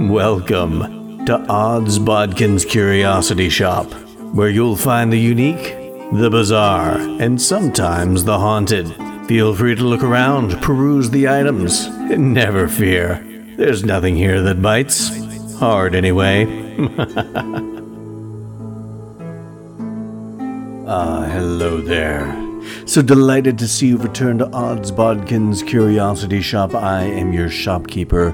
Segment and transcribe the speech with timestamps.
[0.00, 3.92] Welcome to Odds Bodkin's Curiosity Shoppe,
[4.32, 5.74] where you'll find the unique,
[6.12, 8.94] the bizarre, and sometimes the haunted.
[9.26, 13.24] Feel free to look around, peruse the items, and never fear.
[13.56, 15.08] There's nothing here that bites.
[15.58, 16.44] Hard, anyway.
[20.86, 22.48] ah, hello there.
[22.86, 26.74] So delighted to see you return to Odds Bodkin's Curiosity Shoppe.
[26.74, 28.30] I am your shopkeeper,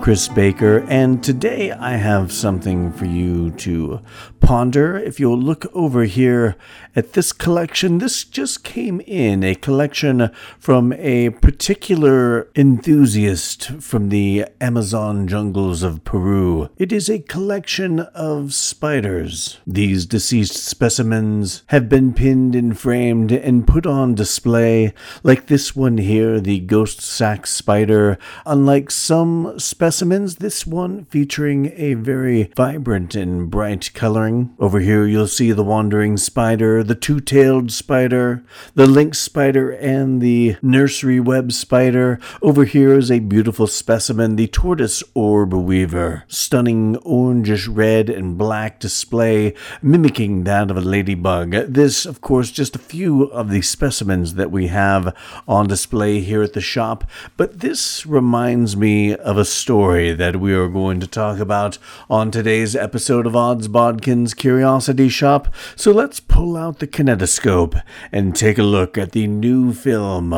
[0.00, 4.00] Chris Baker, and today I have something for you to
[4.40, 4.96] ponder.
[4.96, 6.56] If you'll look over here
[6.96, 14.46] at this collection, this just came in a collection from a particular enthusiast from the
[14.60, 16.70] Amazon jungles of Peru.
[16.78, 19.58] It is a collection of spiders.
[19.66, 25.98] These deceased specimens have been pinned and framed and put on display, like this one
[25.98, 28.16] here, the ghost sack spider.
[28.46, 34.54] Unlike some specimens, this one featuring a very vibrant and bright coloring.
[34.58, 40.20] Over here, you'll see the wandering spider, the two tailed spider, the lynx spider, and
[40.20, 42.20] the nursery web spider.
[42.42, 46.24] Over here is a beautiful specimen, the tortoise orb weaver.
[46.28, 51.52] Stunning orangish red and black display, mimicking that of a ladybug.
[51.52, 55.16] This, of course, just a few of the specimens that we have
[55.48, 57.08] on display here at the shop,
[57.38, 61.78] but this reminds me of a story that we are going to talk about
[62.10, 65.46] on today's episode of Odds Bodkin's Curiosity Shoppe.
[65.76, 70.30] So let's pull out the kinetoscope and take a look at the new film,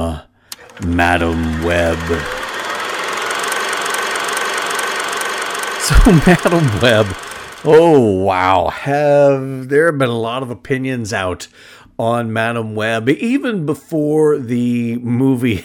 [0.84, 1.98] Madame Web.
[5.80, 7.06] So, Madame Web,
[7.64, 11.48] oh wow, have there have been a lot of opinions out
[11.98, 15.64] on Madame Web even before the movie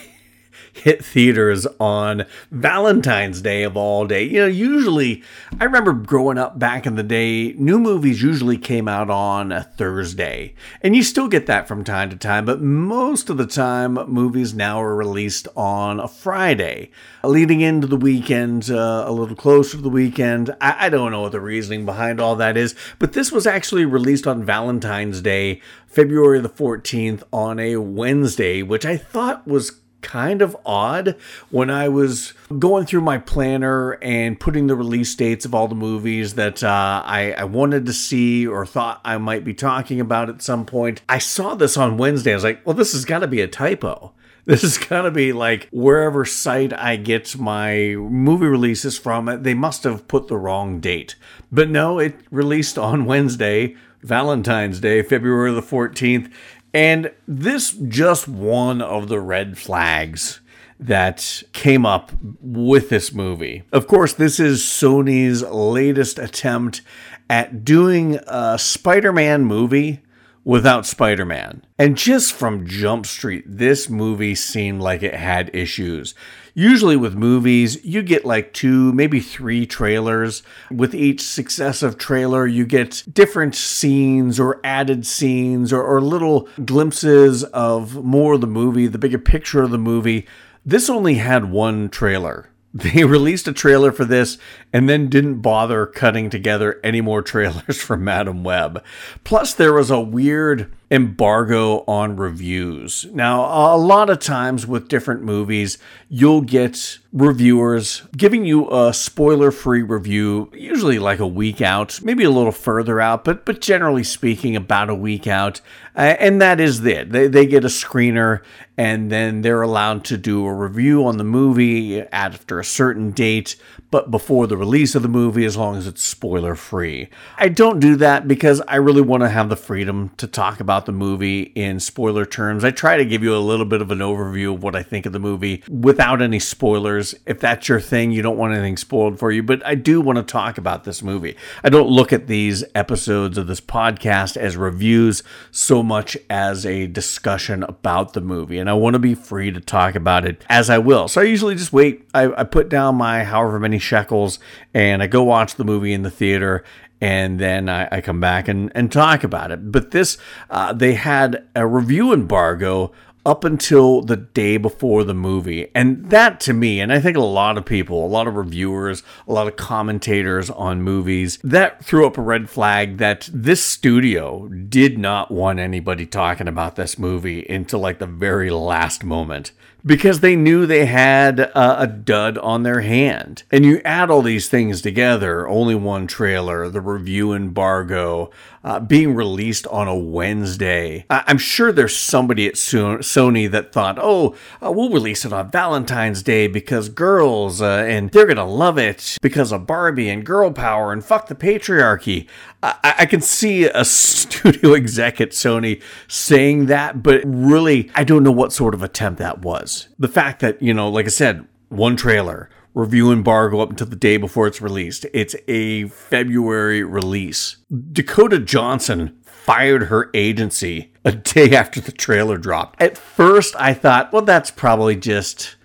[0.76, 4.23] hit theaters on Valentine's Day of all day.
[4.23, 5.23] You know, usually,
[5.59, 9.64] I remember growing up back in the day, new movies usually came out on a
[9.64, 10.54] Thursday.
[10.82, 14.54] And you still get that from time to time, but most of the time, movies
[14.54, 16.92] now are released on a Friday,
[17.23, 20.55] leading into the weekend, uh, a little closer to the weekend.
[20.60, 23.86] I, I don't know what the reasoning behind all that is, but this was actually
[23.86, 29.72] released on Valentine's Day, February the 14th, on a Wednesday, which I thought was
[30.05, 31.16] kind of odd
[31.49, 35.76] when I was going through my planner and putting the release dates of all the
[35.76, 40.30] movies that uh, I, I, wanted to see or thought I might be talking about
[40.30, 41.02] at some point.
[41.10, 42.32] I saw this on Wednesday.
[42.32, 44.14] I was like, well, this has got to be a typo.
[44.45, 49.83] This is gonna be like wherever site I get my movie releases from, they must
[49.86, 51.16] have put the wrong date.
[51.52, 56.32] But no, it released on Wednesday, Valentine's Day, February the 14th.
[56.75, 60.41] And this just one of the red flags
[60.77, 63.63] that came up with this movie.
[63.71, 66.81] Of course, this is Sony's latest attempt
[67.30, 70.02] at doing a Spider Man movie
[70.45, 71.66] without Spider Man.
[71.78, 76.16] And just from Jump Street, this movie seemed like it had issues.
[76.54, 80.44] Usually, with movies, you get like two, maybe three trailers.
[80.72, 87.44] With each successive trailer, you get different scenes or added scenes or, or little glimpses
[87.45, 90.26] of more of the movie, the bigger picture of the movie.
[90.66, 94.37] This only had one trailer they released a trailer for this
[94.73, 98.83] and then didn't bother cutting together any more trailers for Madame Web.
[99.23, 103.06] Plus, there was a weird embargo on reviews.
[103.12, 103.42] Now,
[103.73, 105.78] a lot of times with different movies,
[106.10, 112.30] you'll get reviewers giving you a spoiler-free review, usually like a week out, maybe a
[112.30, 115.62] little further out, but but generally speaking about a week out.
[115.96, 117.12] And that is it.
[117.12, 118.42] They they get a screener
[118.78, 123.56] and then they're allowed to do a review on the movie after a certain date
[123.92, 127.08] but before the release of the movie as long as it's spoiler free.
[127.38, 130.75] I don't do that because I really want to have the freedom to talk about
[130.83, 132.65] the movie in spoiler terms.
[132.65, 135.06] I try to give you a little bit of an overview of what I think
[135.06, 137.16] of the movie without any spoilers.
[137.25, 140.18] If that's your thing, you don't want anything spoiled for you, but I do want
[140.18, 141.38] to talk about this movie.
[141.63, 146.88] I don't look at these episodes of this podcast as reviews so much as a
[146.88, 150.69] discussion about the movie, and I want to be free to talk about it as
[150.69, 151.07] I will.
[151.07, 152.07] So I usually just wait.
[152.13, 154.39] I, I put down my however many shekels
[154.74, 156.63] and I go watch the movie in the theater
[157.01, 159.71] and then I, I come back and, and talk about it.
[159.71, 160.18] But this,
[160.50, 162.92] uh, they had a review embargo
[163.25, 165.71] up until the day before the movie.
[165.74, 169.01] And that to me, and I think a lot of people, a lot of reviewers,
[169.27, 174.47] a lot of commentators on movies, that threw up a red flag that this studio
[174.47, 179.51] did not want anybody talking about this movie until like the very last moment
[179.86, 183.44] because they knew they had a, a, dud on their hand.
[183.52, 188.32] And you add all these things together only one trailer, the review embargo,
[188.64, 191.06] uh, being released on a Wednesday.
[191.10, 195.32] I- am sure there's somebody at so- Sony that thought, oh, uh, we'll release it
[195.32, 200.10] on Valentine's Day because girls, uh, and they're going to love it because of Barbie
[200.10, 202.28] and girl power and fuck the patriarchy.
[202.66, 208.24] I, I can see a studio exec at Sony saying that, but really, I don't
[208.24, 209.90] know what sort of attempt that was.
[210.00, 213.96] The fact that, you know, like I said, one trailer, review embargo up until the
[213.96, 215.06] day before it's released.
[215.14, 217.58] It's a February release.
[217.92, 222.82] Dakota Johnson fired her agency a day after the trailer dropped.
[222.82, 225.56] At first, I thought, well, that's probably just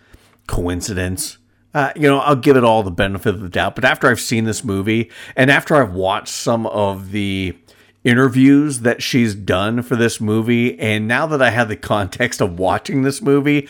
[0.47, 1.39] coincidence.
[1.73, 3.75] Uh, you know, I'll give it all the benefit of the doubt.
[3.77, 7.57] But after I've seen this movie and after I've watched some of the
[8.03, 12.59] interviews that she's done for this movie, and now that I have the context of
[12.59, 13.69] watching this movie,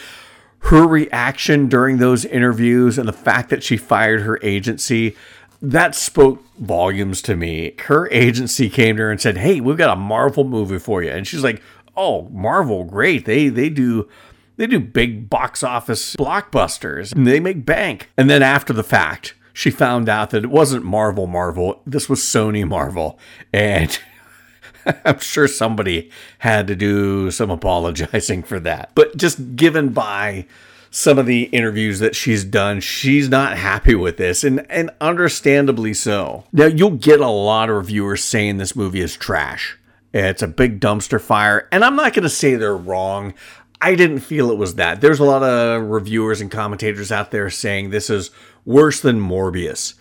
[0.65, 5.17] her reaction during those interviews and the fact that she fired her agency,
[5.63, 7.75] that spoke volumes to me.
[7.81, 11.11] Her agency came to her and said, Hey, we've got a Marvel movie for you.
[11.11, 11.63] And she's like,
[11.97, 13.27] Oh, Marvel, great.
[13.27, 14.09] They they do
[14.61, 18.11] they do big box office blockbusters and they make bank.
[18.19, 22.21] And then after the fact, she found out that it wasn't Marvel Marvel, this was
[22.21, 23.19] Sony Marvel.
[23.55, 23.99] And
[25.07, 26.11] I'm sure somebody
[26.41, 28.91] had to do some apologizing for that.
[28.95, 30.45] But just given by
[30.91, 35.95] some of the interviews that she's done, she's not happy with this, and, and understandably
[35.95, 36.45] so.
[36.53, 39.79] Now, you'll get a lot of reviewers saying this movie is trash.
[40.13, 43.33] It's a big dumpster fire, and I'm not going to say they're wrong.
[43.83, 45.01] I didn't feel it was that.
[45.01, 48.31] There's a lot of reviewers and commentators out there saying this is
[48.65, 49.95] worse than Morbius.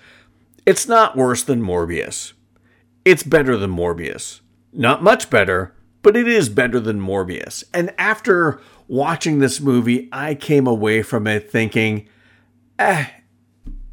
[0.66, 2.34] It's not worse than Morbius.
[3.06, 4.42] It's better than Morbius.
[4.74, 7.64] Not much better, but it is better than Morbius.
[7.74, 12.08] And after watching this movie, I came away from it thinking,
[12.78, 13.06] eh,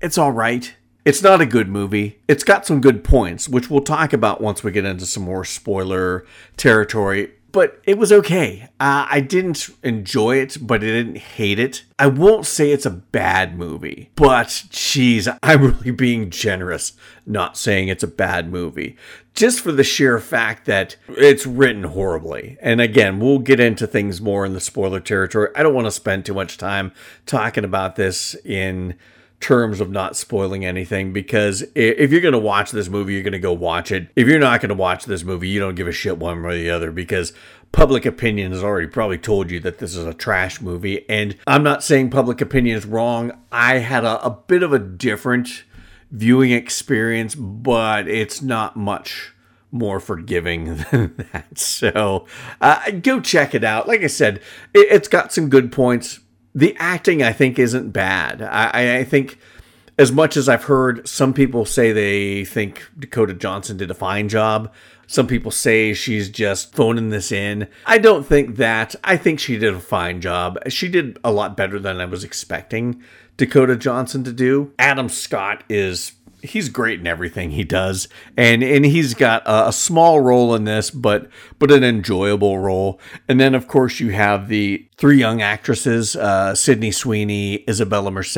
[0.00, 0.74] it's all right.
[1.04, 2.18] It's not a good movie.
[2.26, 5.44] It's got some good points, which we'll talk about once we get into some more
[5.44, 8.68] spoiler territory but it was okay.
[8.78, 11.84] Uh, I didn't enjoy it, but I didn't hate it.
[11.98, 16.92] I won't say it's a bad movie, but geez, I'm really being generous
[17.24, 18.98] not saying it's a bad movie.
[19.32, 22.58] Just for the sheer fact that it's written horribly.
[22.60, 25.48] And again, we'll get into things more in the spoiler territory.
[25.56, 26.92] I don't want to spend too much time
[27.24, 28.96] talking about this in
[29.40, 33.32] terms of not spoiling anything because if you're going to watch this movie, you're going
[33.32, 34.08] to go watch it.
[34.16, 36.54] If you're not going to watch this movie, you don't give a shit one way
[36.54, 37.32] or the other because
[37.72, 41.08] public opinion has already probably told you that this is a trash movie.
[41.08, 43.32] And I'm not saying public opinion is wrong.
[43.52, 45.64] I had a, a bit of a different
[46.10, 49.34] viewing experience, but it's not much
[49.70, 51.58] more forgiving than that.
[51.58, 52.26] So
[52.60, 53.86] uh, go check it out.
[53.86, 54.40] Like I said,
[54.72, 56.20] it, has got some good points
[56.56, 58.40] the acting I think isn't bad.
[58.40, 59.38] I, I think
[59.98, 64.30] as much as I've heard some people say they think Dakota Johnson did a fine
[64.30, 64.72] job,
[65.06, 67.68] some people say she's just phoning this in.
[67.84, 68.94] I don't think that.
[69.04, 70.58] I think she did a fine job.
[70.68, 73.02] She did a lot better than I was expecting
[73.36, 74.72] Dakota Johnson to do.
[74.78, 76.12] Adam Scott is
[76.42, 80.64] he's great in everything he does, and and he's got a, a, small role in
[80.64, 83.00] this, but but an enjoyable role.
[83.28, 88.36] And then of course you have the three young actresses, uh, Sydney Sweeney, Isabella Merced,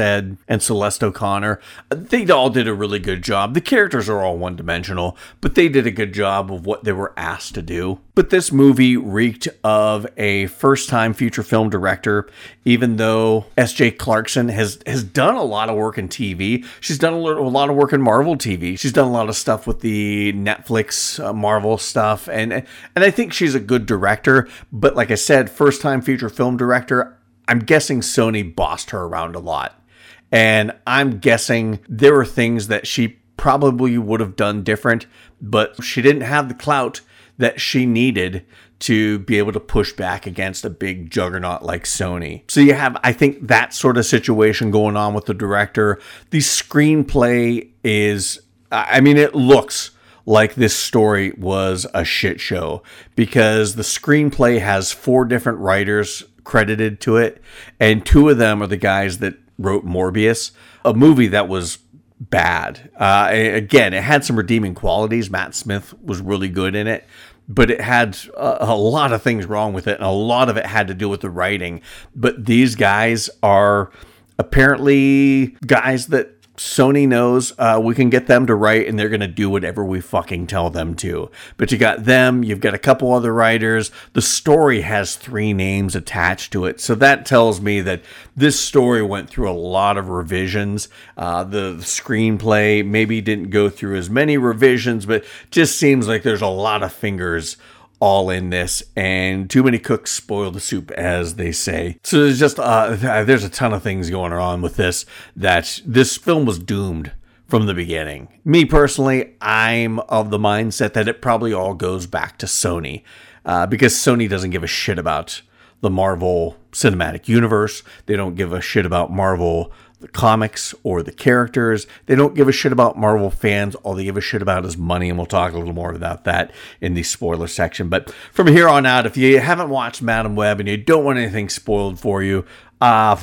[0.49, 1.61] and Celeste O'Connor.
[1.91, 3.55] They all did a really good job.
[3.55, 6.93] The characters are all one dimensional, but they did a good job of what they
[6.93, 8.01] were asked to do.
[8.15, 12.29] But this movie reeked of a first time feature film director,
[12.65, 13.93] even though S.J.
[13.93, 16.67] Clarkson has, has done a lot of work in TV.
[16.81, 18.77] She's done a lot of work in Marvel TV.
[18.77, 22.29] She's done a lot of stuff with the Netflix uh, Marvel stuff.
[22.29, 22.65] And, and
[23.11, 24.49] think she's a good director.
[24.73, 29.35] But like I said, first time feature film director, I'm guessing Sony bossed her around
[29.35, 29.83] a lot.
[30.31, 35.07] And I'm guessing there were things that she probably would have done different,
[35.41, 37.01] but she didn't have the clout
[37.39, 38.45] that she needed
[38.81, 42.49] to be able to push back against a big juggernaut like Sony.
[42.51, 46.01] So you have, I think, that sort of situation going on with the director.
[46.31, 49.93] The screenplay is, I mean, it looks
[50.29, 52.83] like this story was a shit show
[53.17, 57.41] because the screenplay has four different writers credited to it,
[57.81, 60.51] and two of them are the guys that wrote Morbius,
[60.85, 61.79] a movie that was
[62.21, 62.91] bad.
[62.97, 65.31] Uh, again, it had some redeeming qualities.
[65.31, 67.07] Matt Smith was really good in it,
[67.49, 70.59] but it had a, a, lot of things wrong with it, and a lot of
[70.59, 71.81] it had to do with the writing.
[72.15, 73.91] But these guys are
[74.39, 79.21] apparently guys that Sony knows uh, we can get them to write, and they're going
[79.21, 81.31] to do whatever we fucking tell them to.
[81.57, 83.91] But you got them, you've got a couple other writers.
[84.13, 88.03] The story has three names attached to it, so that tells me that
[88.37, 90.89] this story went through a lot of revisions.
[91.17, 96.25] Uh, the, the screenplay maybe didn't go through as many revisions, but just seems like
[96.25, 97.57] there's a lot of fingers
[98.01, 101.99] all in this, and too many cooks spoil the soup, as they say.
[102.05, 105.05] So there's just uh, there's a ton of things going on with this
[105.37, 107.13] that this film was doomed
[107.47, 108.29] from the beginning.
[108.45, 113.03] Me personally, I'm of the mindset that it probably all goes back to Sony,
[113.45, 115.43] uh, because Sony doesn't give a shit about
[115.81, 117.83] the Marvel Cinematic Universe.
[118.07, 121.87] They don't give a shit about Marvel the comics or the characters.
[122.07, 123.75] They don't give a shit about Marvel fans.
[123.77, 126.25] All they give a shit about is money, and we'll talk a little more about
[126.25, 127.89] that in the spoiler section.
[127.89, 131.19] But from here on out, if you haven't watched Madame Web and you don't want
[131.19, 132.45] anything spoiled for you,
[132.81, 133.17] uh,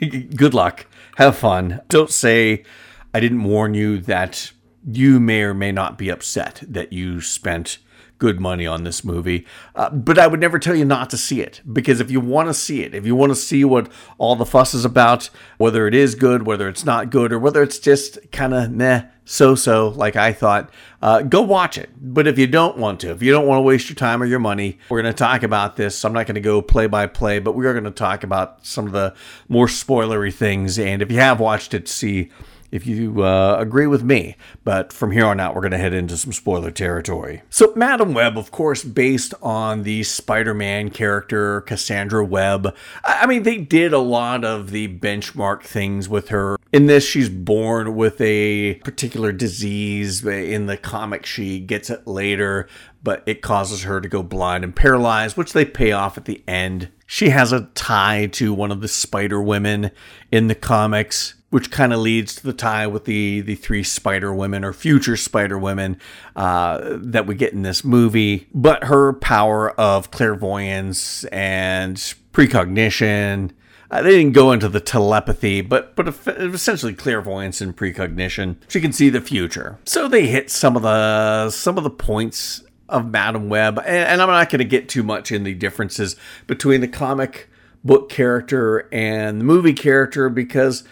[0.00, 0.86] good luck.
[1.16, 1.80] Have fun.
[1.88, 2.64] Don't say
[3.12, 4.52] I didn't warn you that
[4.86, 7.78] you may or may not be upset that you spent
[8.18, 9.46] good money on this movie.
[9.74, 12.48] Uh, but I would never tell you not to see it because if you want
[12.48, 15.86] to see it, if you want to see what all the fuss is about, whether
[15.86, 19.54] it is good, whether it's not good, or whether it's just kind of meh, so
[19.54, 20.70] so, like I thought,
[21.02, 21.90] uh, go watch it.
[22.00, 24.26] But if you don't want to, if you don't want to waste your time or
[24.26, 26.02] your money, we're going to talk about this.
[26.02, 28.64] I'm not going to go play by play, but we are going to talk about
[28.64, 29.14] some of the
[29.46, 30.78] more spoilery things.
[30.78, 32.30] And if you have watched it, see
[32.70, 34.36] if you uh, agree with me.
[34.64, 37.42] But from here on out, we're going to head into some spoiler territory.
[37.50, 42.74] So, Madame Web, of course, based on the Spider Man character, Cassandra Webb.
[43.04, 46.58] I mean, they did a lot of the benchmark things with her.
[46.72, 50.24] In this, she's born with a particular disease.
[50.24, 52.68] In the comic, she gets it later,
[53.02, 56.42] but it causes her to go blind and paralyzed, which they pay off at the
[56.46, 56.90] end.
[57.06, 59.90] She has a tie to one of the Spider Women
[60.30, 64.34] in the comics which kind of leads to the tie with the the three Spider
[64.34, 65.98] Women or future Spider Women
[66.36, 68.48] uh, that we get in this movie.
[68.54, 73.52] But her power of clairvoyance and precognition.
[73.90, 78.58] Uh, they didn't go into the telepathy, but but essentially clairvoyance and precognition.
[78.68, 79.78] She can see the future.
[79.84, 84.22] So they hit some of the some of the points of Madame Web, and, and
[84.22, 87.48] I'm not going to get too much in the differences between the comic
[87.84, 90.84] book character and the movie character because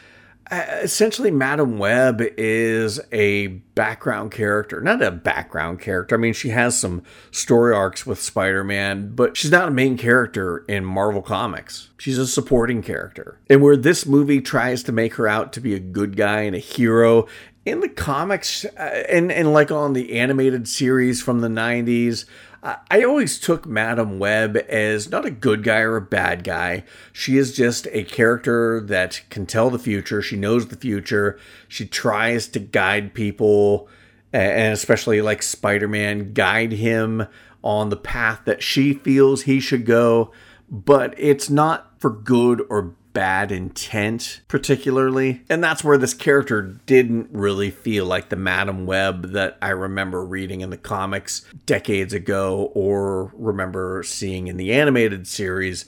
[0.50, 6.14] essentially madame web is a background character not a background character.
[6.14, 10.64] I mean she has some story arcs with spider-man but she's not a main character
[10.68, 11.90] in marvel comics.
[11.98, 13.40] She's a supporting character.
[13.50, 16.54] And where this movie tries to make her out to be a good guy and
[16.54, 17.26] a hero
[17.66, 22.24] in the comics uh, and, and like on the animated series from the 90s
[22.62, 26.84] I always took Madame Web as not a good guy or a bad guy.
[27.12, 30.20] She is just a character that can tell the future.
[30.20, 31.38] She knows the future.
[31.68, 33.88] She tries to guide people,
[34.32, 37.26] and especially like Spider Man, guide him
[37.62, 40.32] on the path that she feels he should go.
[40.68, 45.40] But it's not for good or bad intent, particularly.
[45.48, 50.22] And that's where this character didn't really feel like the Madame Web that I remember
[50.22, 55.86] reading in the comics decades ago or remember seeing in the animated series,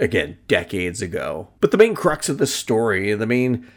[0.00, 1.48] again, decades ago.
[1.60, 3.70] But the main crux of the story, the main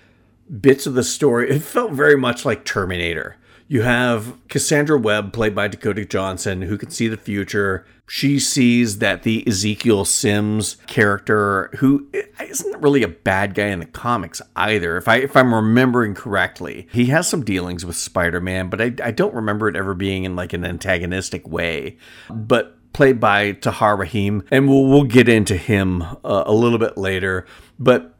[0.62, 3.36] bits of the story, it felt very much like Terminator.
[3.70, 7.86] You have Cassandra Webb, played by Dakota Johnson, who can see the future.
[8.08, 12.08] She sees that the Ezekiel Sims character, who
[12.40, 16.88] isn't really a bad guy in the comics either, if I if I'm remembering correctly,
[16.94, 20.38] he has some dealings with Spider-Man, but I, I don't remember it ever being in
[20.38, 21.98] like an antagonistic way.
[22.30, 26.98] But played by Tahar Rahim, and we'll we'll get into him uh, a little bit
[26.98, 27.46] later.
[27.78, 28.17] But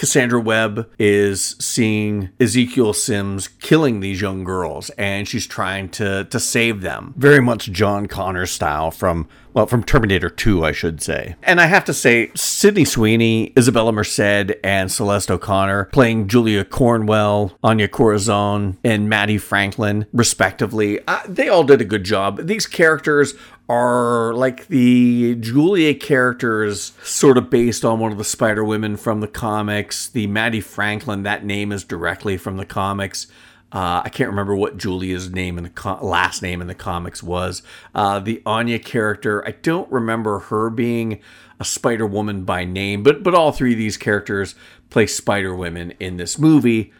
[0.00, 6.40] Cassandra Webb is seeing Ezekiel Sims killing these young girls and she's trying to to
[6.40, 7.12] save them.
[7.18, 11.36] Very much John Connor style from well, from Terminator 2, I should say.
[11.42, 17.52] And I have to say, Sydney Sweeney, Isabella Merced, and Celeste O'Connor playing Julia Cornwall,
[17.62, 22.46] Anya Corazon, and Mattie Franklin, respectively, uh, they all did a good job.
[22.46, 23.34] These characters
[23.68, 29.20] are like the Julia characters, sort of based on one of the Spider Women from
[29.20, 30.08] the comics.
[30.08, 33.28] The Mattie Franklin, that name is directly from the comics.
[33.72, 37.62] Uh, I can't remember what Julia's name co- last name in the comics was.
[37.94, 41.20] Uh, the Anya character, I don't remember her being
[41.60, 44.54] a Spider Woman by name, but but all three of these characters
[44.88, 46.92] play Spider Women in this movie,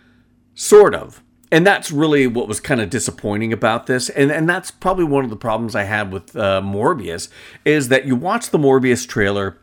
[0.54, 1.22] sort of.
[1.52, 5.24] And that's really what was kind of disappointing about this, and and that's probably one
[5.24, 7.28] of the problems I had with uh, Morbius
[7.64, 9.58] is that you watch the Morbius trailer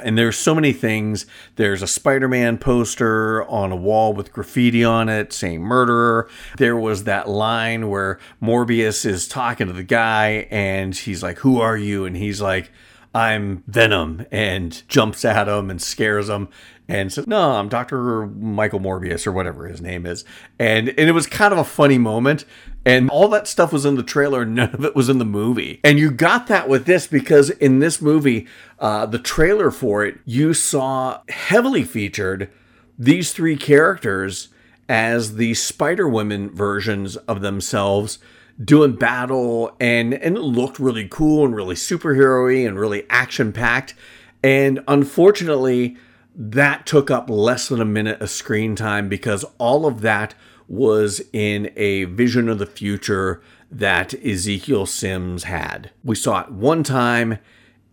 [0.00, 1.24] And there's so many things.
[1.56, 6.28] There's a Spider Man poster on a wall with graffiti on it saying murderer.
[6.58, 11.60] There was that line where Morbius is talking to the guy and he's like, Who
[11.60, 12.04] are you?
[12.04, 12.70] And he's like,
[13.14, 16.48] I'm Venom and jumps at him and scares him
[16.86, 18.26] and says, No, I'm Dr.
[18.26, 20.24] Michael Morbius or whatever his name is.
[20.58, 22.44] And, and it was kind of a funny moment.
[22.86, 25.80] And all that stuff was in the trailer, none of it was in the movie.
[25.82, 28.46] And you got that with this because in this movie,
[28.78, 32.48] uh, the trailer for it, you saw heavily featured
[32.96, 34.50] these three characters
[34.88, 38.20] as the Spider Women versions of themselves
[38.62, 43.94] doing battle and and it looked really cool and really superhero-y and really action packed
[44.42, 45.94] and unfortunately
[46.34, 50.34] that took up less than a minute of screen time because all of that
[50.68, 55.90] was in a vision of the future that Ezekiel Sims had.
[56.04, 57.38] We saw it one time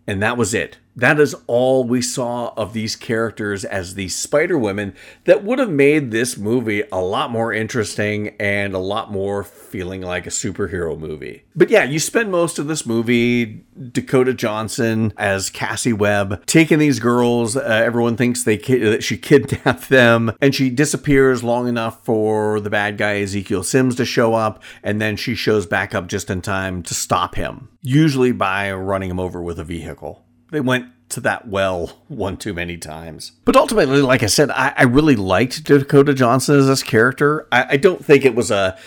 [0.06, 4.56] and that was it that is all we saw of these characters as the Spider
[4.56, 9.42] Women that would have made this movie a lot more interesting and a lot more
[9.42, 11.44] feeling like a superhero movie.
[11.56, 17.00] But yeah, you spend most of this movie Dakota Johnson as Cassie Webb taking these
[17.00, 17.56] girls.
[17.56, 22.70] Uh, everyone thinks they that she kidnapped them, and she disappears long enough for the
[22.70, 26.40] bad guy Ezekiel Sims to show up, and then she shows back up just in
[26.40, 30.24] time to stop him, usually by running him over with a vehicle
[30.54, 33.32] they went to that well one too many times.
[33.44, 37.46] But ultimately, like I said, I, I really liked Dakota Johnson as this character.
[37.52, 38.78] I, I don't think it was a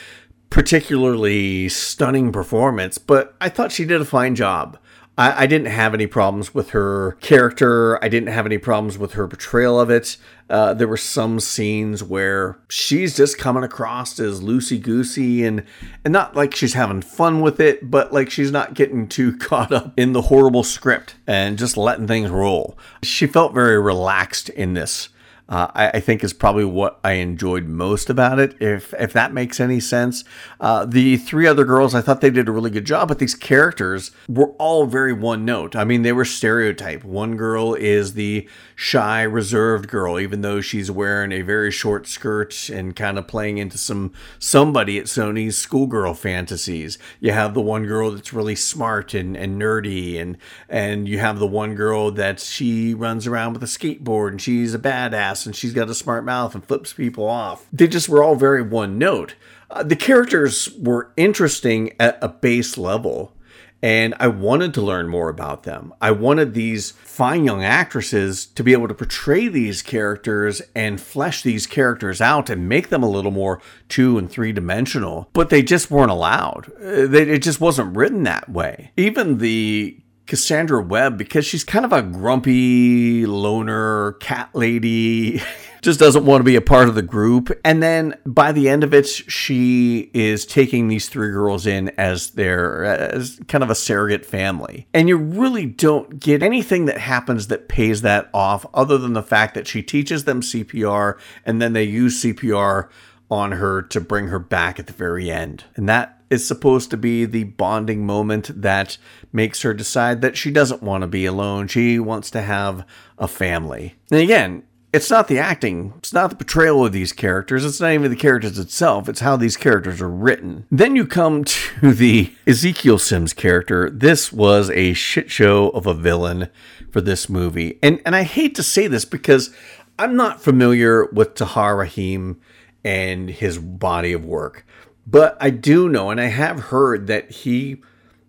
[0.49, 4.77] particularly stunning performance, but I thought she did a fine job.
[5.17, 8.03] I, I, didn't have any problems with her character.
[8.03, 10.17] I didn't have any problems with her portrayal of it.
[10.49, 15.63] Uh, there were some scenes where she's just coming across as loosey goosey and
[16.05, 19.71] and not like she's having fun with it, but like she's not getting too caught
[19.71, 22.77] up in the horrible script and just letting things roll.
[23.03, 25.09] She felt very relaxed in this
[25.49, 29.33] uh, I, I, think is probably what I enjoyed most about it, if if that
[29.33, 30.25] makes any sense.
[30.59, 33.33] Uh, the three other girls, I thought they did a really good job, but these
[33.33, 35.73] characters were all very one note.
[35.73, 37.05] I mean, they were stereotype.
[37.05, 42.69] One girl is the shy, reserved girl, even though she's wearing a very short skirt
[42.69, 46.97] and kind of playing into some somebody at Sony's schoolgirl fantasies.
[47.21, 51.39] You have the one girl that's really smart and, and nerdy, and and you have
[51.39, 55.55] the one girl that she runs around with a skateboard and she's a badass and
[55.55, 57.67] she's got a smart mouth and flips people off.
[57.71, 59.35] They just were all very one note.
[59.69, 63.33] Uh, the characters were interesting at a base level,
[63.81, 65.93] and I wanted to learn more about them.
[66.01, 71.43] I wanted these fine young actresses to be able to portray these characters and flesh
[71.43, 75.61] these characters out and make them a little more two and three dimensional, but they
[75.61, 76.71] just weren't allowed.
[76.81, 78.91] Uh, it just wasn't written that way.
[78.97, 85.41] Even the Cassandra Webb because she's kind of a grumpy loner cat lady.
[85.81, 87.49] just doesn't want to be a part of the group.
[87.63, 92.31] And then by the end of it, she is taking these three girls in as
[92.31, 94.87] their as kind of a surrogate family.
[94.93, 99.23] And you really don't get anything that happens that pays that off other than the
[99.23, 102.89] fact that she teaches them CPR and then they use CPR
[103.29, 105.65] on her to bring her back at the very end.
[105.75, 108.97] And that is supposed to be the bonding moment that
[109.31, 111.67] makes her decide that she doesn't want to be alone.
[111.67, 112.85] She wants to have
[113.17, 113.95] a family.
[114.11, 114.63] And again,
[114.93, 118.17] it's not the acting, it's not the portrayal of these characters, it's not even the
[118.17, 120.65] characters itself, it's how these characters are written.
[120.71, 123.89] Then you come to the Ezekiel Sims character.
[123.89, 126.47] This was a shit show of a villain
[126.89, 127.79] for this movie.
[127.83, 129.53] And and I hate to say this because
[129.99, 132.39] I'm not familiar with Tahar Rahim
[132.83, 134.65] and his body of work.
[135.09, 137.81] But I do know, and I have heard that he,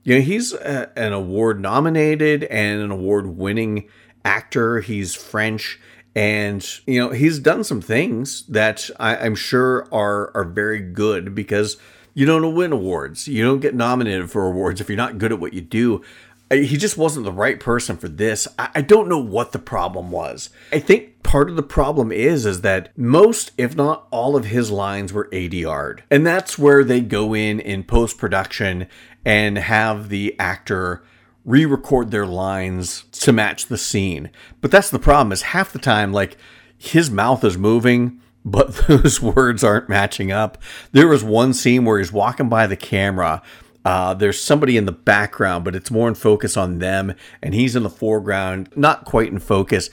[0.05, 3.89] you know, he's a, an award nominated and an award winning
[4.25, 4.81] actor.
[4.81, 5.81] He's French.
[6.15, 11.35] And, you know, he's done some things that I, I'm sure are, are very good
[11.35, 11.77] because
[12.15, 13.27] you don't win awards.
[13.27, 16.03] You don't get nominated for awards if you're not good at what you do
[16.51, 18.49] he just wasn't the right person for this.
[18.59, 20.51] I don't know what the problem was.
[20.73, 24.71] I think part of the problem is is that most, if not all of his
[24.71, 26.03] lines were ADR'd.
[26.11, 28.87] And that's where they go in in post-production
[29.27, 31.05] and have the actor
[31.45, 34.31] re-record their lines to match the scene.
[34.63, 36.39] But that's the problem is half the time like
[36.79, 40.63] his mouth is moving but those words aren't matching up.
[40.93, 43.43] There was one scene where he's walking by the camera
[43.85, 47.75] uh, there's somebody in the background, but it's more in focus on them, and he's
[47.75, 49.89] in the foreground, not quite in focus.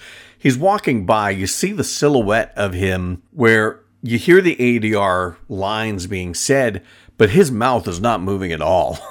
[0.46, 1.32] He's walking by.
[1.32, 6.84] You see the silhouette of him where you hear the ADR lines being said,
[7.18, 9.00] but his mouth is not moving at all.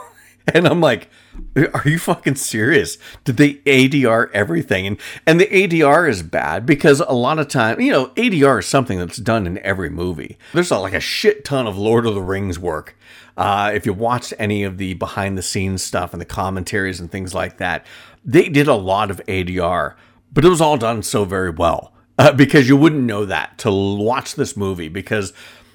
[0.52, 1.08] And I'm like,
[1.56, 2.98] are you fucking serious?
[3.24, 4.86] Did they ADR everything?
[4.86, 8.66] And and the ADR is bad because a lot of time, you know, ADR is
[8.66, 10.36] something that's done in every movie.
[10.52, 12.94] There's a, like a shit ton of Lord of the Rings work.
[13.38, 17.10] Uh, if you watched any of the behind the scenes stuff and the commentaries and
[17.10, 17.86] things like that,
[18.22, 19.94] they did a lot of ADR,
[20.34, 21.92] but it was all done so very well.
[22.16, 25.32] Uh, because you wouldn't know that to watch this movie because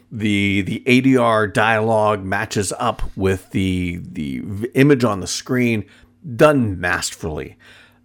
[0.09, 4.41] the the ADR dialogue matches up with the the
[4.73, 5.85] image on the screen
[6.35, 7.57] done masterfully.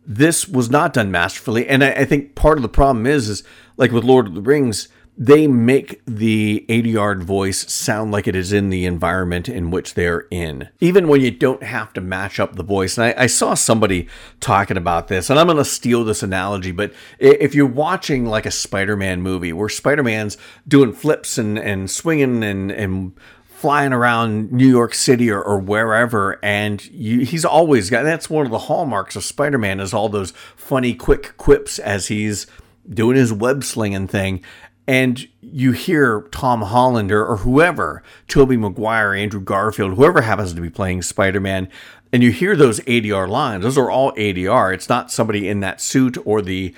[0.06, 3.44] This was not done masterfully, and I, I think part of the problem is is
[3.76, 8.52] like with Lord of the Rings, they make the ADR voice sound like it is
[8.52, 12.56] in the environment in which they're in, even when you don't have to match up
[12.56, 12.98] the voice.
[12.98, 14.08] And I, I saw somebody
[14.40, 18.44] talking about this, and I'm going to steal this analogy, but if you're watching like
[18.44, 23.12] a Spider Man movie where Spider Man's doing flips and, and swinging and, and
[23.44, 28.46] flying around New York City or, or wherever, and you, he's always got that's one
[28.46, 32.48] of the hallmarks of Spider Man is all those funny, quick quips as he's
[32.88, 34.42] doing his web slinging thing
[34.86, 40.70] and you hear Tom Holland or, whoever, Tobey Maguire, Andrew Garfield, whoever happens to be
[40.70, 41.68] playing Spider Man,
[42.12, 43.62] and you hear those ADR lines.
[43.64, 44.74] Those are all ADR.
[44.74, 46.74] It's not somebody in that suit or the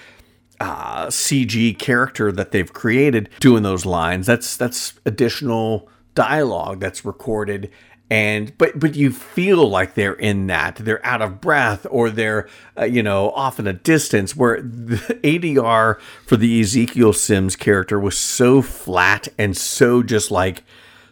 [0.61, 4.27] uh, CG character that they've created doing those lines.
[4.27, 7.71] That's that's additional dialogue that's recorded
[8.09, 12.49] and but but you feel like they're in that they're out of breath or they're
[12.79, 17.99] uh, you know off in a distance where the ADR for the Ezekiel Sims character
[17.99, 20.63] was so flat and so just like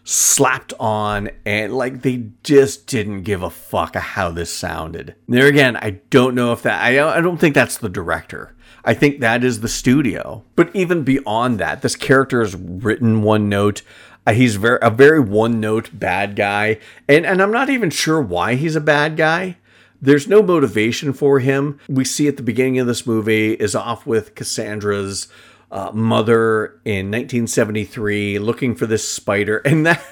[0.05, 5.15] slapped on and like they just didn't give a fuck how this sounded.
[5.27, 8.55] There again, I don't know if that I I don't think that's the director.
[8.85, 10.45] I think that is the studio.
[10.57, 13.83] But even beyond that, this character is written one note.
[14.27, 18.21] Uh, he's very a very one note bad guy, and and I'm not even sure
[18.21, 19.57] why he's a bad guy.
[20.01, 21.81] There's no motivation for him.
[21.89, 25.29] We see at the beginning of this movie is off with Cassandra's
[25.71, 30.03] uh, mother in 1973 looking for this spider, and that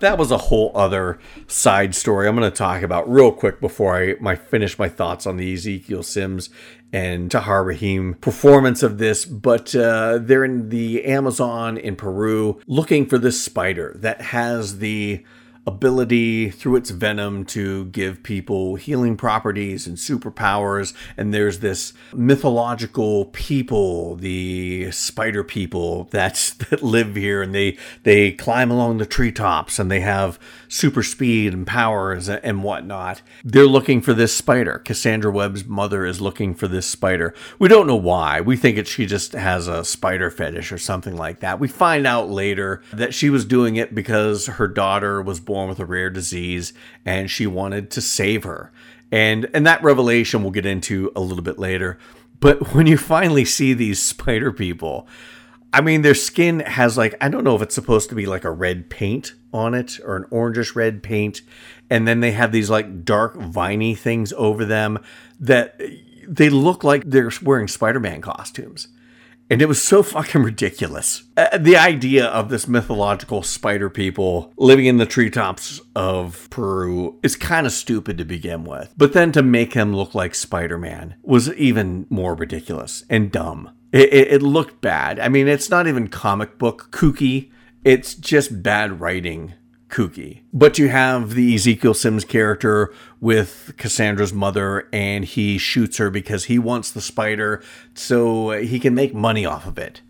[0.00, 3.96] that was a whole other side story I'm going to talk about real quick before
[3.96, 6.50] I my finish my thoughts on the Ezekiel Sims
[6.92, 13.06] and Tahar Rahim performance of this, but uh, they're in the Amazon in Peru looking
[13.06, 15.24] for this spider that has the
[15.70, 20.92] ability through its venom to give people healing properties and superpowers.
[21.16, 28.32] And there's this mythological people, the spider people that's, that live here and they, they
[28.32, 33.22] climb along the treetops and they have super speed and powers and whatnot.
[33.44, 34.78] They're looking for this spider.
[34.78, 37.34] Cassandra Webb's mother is looking for this spider.
[37.58, 38.40] We don't know why.
[38.40, 41.60] We think it, she just has a spider fetish or something like that.
[41.60, 45.78] We find out later that she was doing it because her daughter was born with
[45.78, 46.72] a rare disease
[47.04, 48.72] and she wanted to save her.
[49.12, 51.98] And and that revelation we'll get into a little bit later.
[52.38, 55.06] But when you finally see these spider people,
[55.72, 58.44] I mean their skin has like I don't know if it's supposed to be like
[58.44, 61.42] a red paint on it or an orangish red paint
[61.90, 64.98] and then they have these like dark viney things over them
[65.40, 65.80] that
[66.26, 68.88] they look like they're wearing Spider-Man costumes.
[69.50, 71.24] And it was so fucking ridiculous.
[71.36, 77.34] Uh, the idea of this mythological spider people living in the treetops of Peru is
[77.34, 78.94] kind of stupid to begin with.
[78.96, 83.72] But then to make him look like Spider Man was even more ridiculous and dumb.
[83.90, 85.18] It, it, it looked bad.
[85.18, 87.50] I mean, it's not even comic book kooky,
[87.84, 89.54] it's just bad writing
[89.90, 90.40] kooky.
[90.52, 96.44] But you have the Ezekiel Sims character with Cassandra's mother, and he shoots her because
[96.44, 97.62] he wants the spider
[97.94, 100.00] so he can make money off of it.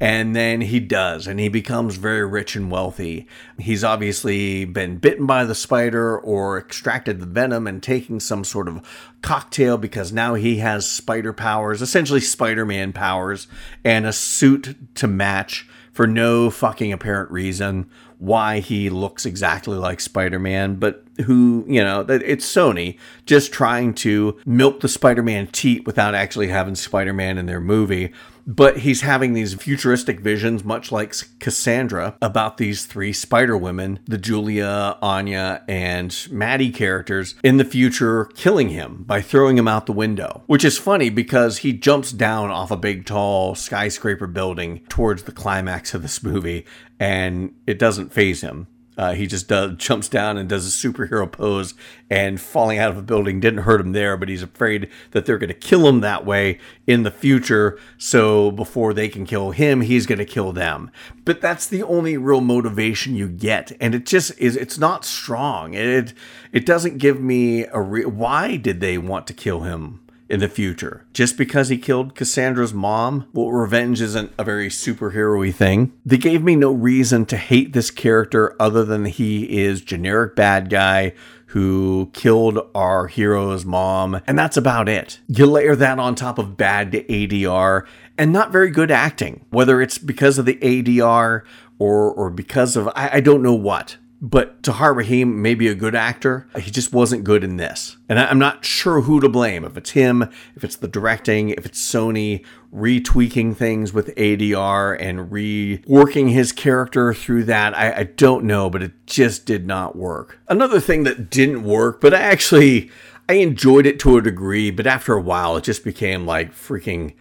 [0.00, 3.26] And then he does, and he becomes very rich and wealthy.
[3.58, 8.68] He's obviously been bitten by the spider or extracted the venom and taking some sort
[8.68, 8.80] of
[9.22, 13.48] cocktail because now he has spider powers, essentially Spider Man powers,
[13.84, 20.00] and a suit to match for no fucking apparent reason why he looks exactly like
[20.00, 25.46] Spider Man, but who, you know, it's Sony just trying to milk the Spider Man
[25.48, 28.12] teat without actually having Spider Man in their movie
[28.48, 34.16] but he's having these futuristic visions, much like Cassandra, about these three Spider Women, the
[34.16, 39.92] Julia, Anya, and Mattie characters, in the future killing him by throwing him out the
[39.92, 40.42] window.
[40.46, 45.32] Which is funny because he jumps down off a big, tall skyscraper building towards the
[45.32, 46.64] climax of this movie,
[46.98, 48.66] and it doesn't phase him.
[48.98, 51.74] Uh, he just does, jumps down and does a superhero pose,
[52.10, 55.38] and falling out of a building didn't hurt him there, but he's afraid that they're
[55.38, 57.78] going to kill him that way in the future.
[57.96, 60.90] So before they can kill him, he's going to kill them.
[61.24, 64.56] But that's the only real motivation you get, and it just is.
[64.56, 65.74] It's not strong.
[65.74, 66.12] It
[66.52, 70.48] it doesn't give me a re- why did they want to kill him in the
[70.48, 71.06] future.
[71.12, 75.92] Just because he killed Cassandra's mom, well, revenge isn't a very superhero y thing.
[76.04, 80.70] They gave me no reason to hate this character other than he is generic bad
[80.70, 81.14] guy
[81.52, 85.20] who killed our hero's mom, and that's about it.
[85.28, 87.86] You layer that on top of bad ADR
[88.18, 91.42] and not very good acting, whether it's because of the ADR
[91.78, 93.96] or or because of I, I don't know what.
[94.20, 96.48] But Tahar Rahim may be a good actor.
[96.58, 97.98] He just wasn't good in this.
[98.08, 99.64] And I'm not sure who to blame.
[99.64, 100.22] If it's him,
[100.56, 107.14] if it's the directing, if it's Sony retweaking things with ADR and reworking his character
[107.14, 107.76] through that.
[107.76, 110.38] I, I don't know, but it just did not work.
[110.48, 112.90] Another thing that didn't work, but I actually
[113.28, 117.14] I enjoyed it to a degree, but after a while it just became like freaking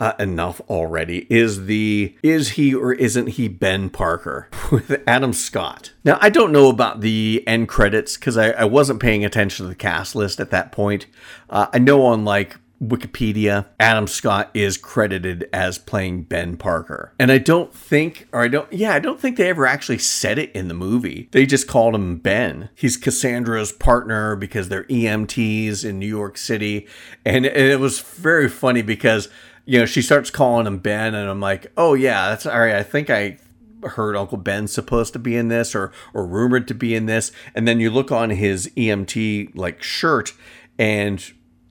[0.00, 5.92] uh, enough already is the is he or isn't he Ben Parker with Adam Scott.
[6.04, 9.68] Now I don't know about the end credits because I, I, wasn't paying attention to
[9.68, 11.06] the cast list at that point.
[11.50, 17.12] Uh, I know on like Wikipedia, Adam Scott is credited as playing Ben Parker.
[17.18, 20.38] And I don't think, or I don't, yeah, I don't think they ever actually said
[20.38, 21.28] it in the movie.
[21.32, 22.68] They just called him Ben.
[22.74, 26.86] He's Cassandra's partner because they're EMTs in New York City.
[27.24, 29.28] And, and it was very funny because
[29.68, 32.74] you know, she starts calling him Ben, and I'm like, oh yeah, that's all right.
[32.74, 33.36] I think I
[33.82, 37.32] heard Uncle Ben's supposed to be in this, or or rumored to be in this,
[37.54, 40.32] and then you look on his EMT like shirt,
[40.78, 41.22] and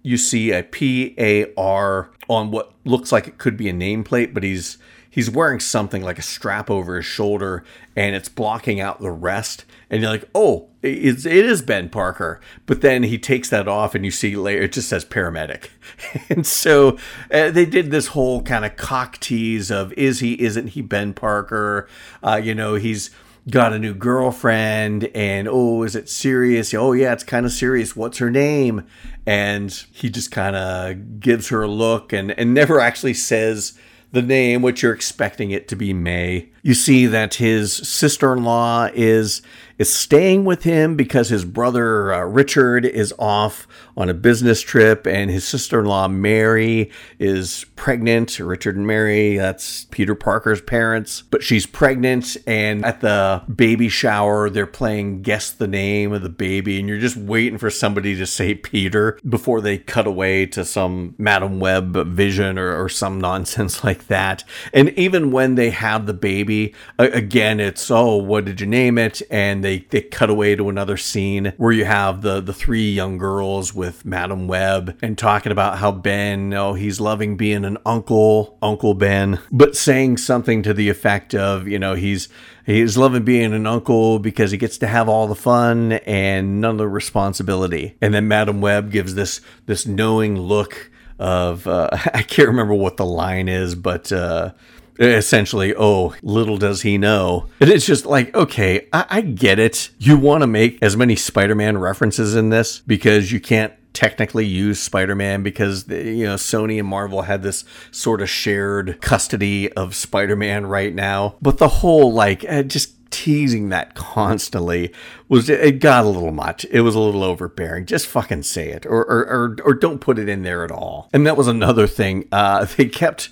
[0.04, 4.32] you see a P A R on what looks like it could be a nameplate,
[4.32, 4.78] but he's
[5.18, 7.64] he's wearing something like a strap over his shoulder
[7.96, 9.66] and it's blocking out the rest.
[9.90, 12.40] And you're like oh it's, it is ben parker.
[12.68, 15.70] But then he takes that off and you see later it just says paramedic.
[16.30, 17.00] And so
[17.32, 21.14] uh, they did this whole kind of cock tease of is he isn't he ben
[21.14, 21.90] parker?
[22.22, 23.10] Uh, you know he's
[23.50, 26.76] got a new girlfriend and oh is it serious?
[26.76, 27.96] Oh yeah it's kind of serious.
[27.96, 28.86] What's her name?
[29.26, 33.74] And he just kind of gives her a look and and never actually says
[34.12, 36.50] the name, which you're expecting it to be May.
[36.62, 39.42] You see that his sister in law is
[39.78, 45.08] is staying with him because his brother uh, Richard is off on a business trip,
[45.08, 48.40] and his sister in law Mary is pregnant.
[48.40, 54.50] Richard and Mary, that's Peter Parker's parents, but she's pregnant, and at the baby shower,
[54.50, 58.26] they're playing Guess the Name of the Baby, and you're just waiting for somebody to
[58.26, 63.84] say Peter before they cut away to some Madame Web vision or, or some nonsense
[63.84, 64.44] like that.
[64.74, 69.22] And even when they have the baby, again, it's, oh, what did you name it?
[69.30, 73.18] And they they cut away to another scene where you have the the three young
[73.18, 78.58] girls with Madame Web and talking about how Ben, oh, he's loving being an uncle,
[78.62, 82.30] Uncle Ben, but saying something to the effect of, you know, he's
[82.66, 86.72] he's loving being an uncle because he gets to have all the fun and none
[86.72, 87.98] of the responsibility.
[88.02, 92.98] And then Madame Web gives this this knowing look of uh, I can't remember what
[92.98, 94.54] the line is, but uh,
[95.00, 97.48] essentially, oh, little does he know.
[97.60, 99.90] And it's just like, okay, I, I get it.
[100.00, 104.46] You want to make as many Spider Man references in this because you can't technically
[104.46, 109.96] use Spider-Man because you know Sony and Marvel had this sort of shared custody of
[109.96, 111.36] Spider-Man right now.
[111.42, 114.94] But the whole like uh, just teasing that constantly
[115.28, 116.64] was it got a little much.
[116.66, 117.88] It was a little overbearing.
[117.88, 121.10] Just fucking say it or or or, or don't put it in there at all.
[121.12, 122.28] And that was another thing.
[122.32, 123.30] Uh, they kept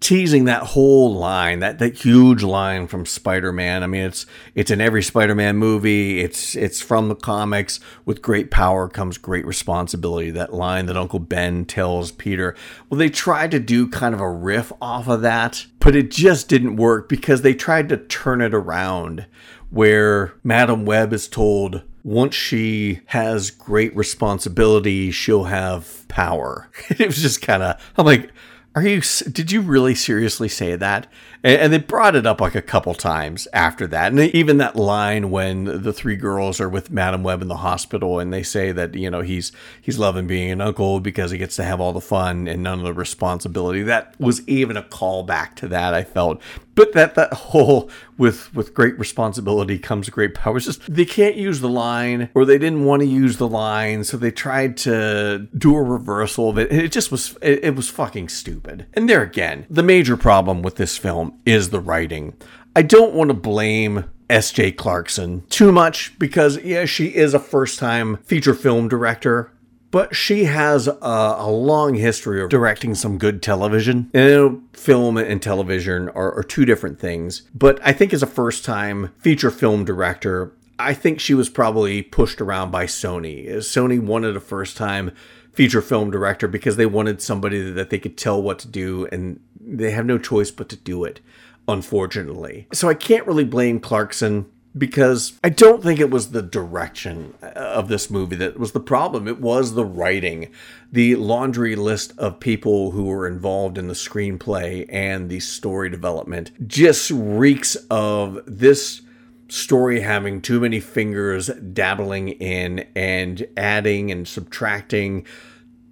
[0.00, 3.82] teasing that whole line, that that huge line from Spider-Man.
[3.82, 6.20] I mean, it's it's in every Spider-Man movie.
[6.20, 7.80] It's it's from the comics.
[8.04, 10.30] With great power comes great responsibility.
[10.30, 12.54] That line that Uncle Ben tells Peter.
[12.88, 16.48] Well, they tried to do kind of a riff off of that, but it just
[16.48, 19.26] didn't work because they tried to turn it around
[19.70, 26.70] where Madame Web is told once she has great responsibility, she'll have power.
[26.88, 28.30] it was just kind of, I'm like,
[28.74, 29.00] are you?
[29.30, 31.10] Did you really seriously say that?
[31.44, 34.76] And, and, they brought it up like a couple times after that, and even that
[34.76, 38.72] line when the three girls are with Madame Web in the hospital, and they say
[38.72, 41.92] that you know he's he's loving being an uncle because he gets to have all
[41.92, 43.82] the fun and none of the responsibility.
[43.82, 45.94] That was even a callback to that.
[45.94, 46.42] I felt
[46.78, 50.58] but that that whole with with great responsibility comes great power.
[50.58, 54.04] It's just they can't use the line, or they didn't want to use the line,
[54.04, 56.70] so they tried to do a reversal of it.
[56.72, 58.86] It just was it, it was fucking stupid.
[58.94, 62.34] And there again, the major problem with this film is the writing.
[62.74, 64.72] I don't want to blame S.J.
[64.72, 69.52] Clarkson too much because, yeah, she is a first time feature film director
[69.90, 74.10] but she has a, a, long history of directing some good television.
[74.12, 77.42] And film and television are, are, two different things.
[77.54, 82.02] But I think as a first time feature film director, I think she was probably
[82.02, 83.48] pushed around by Sony.
[83.48, 85.12] Sony wanted a first time
[85.52, 89.40] feature film director because they wanted somebody that they could tell what to do and
[89.68, 91.20] they have no choice but to do it,
[91.66, 92.66] unfortunately.
[92.72, 97.46] So I can't really blame Clarkson because I don't think it was the direction uh,
[97.46, 99.26] of this movie that was the problem.
[99.26, 100.50] It was the writing,
[100.92, 106.68] the laundry list of people who were involved in the screenplay and the story development
[106.68, 109.02] just reeks of this
[109.48, 115.24] story having too many fingers dabbling in and adding and subtracting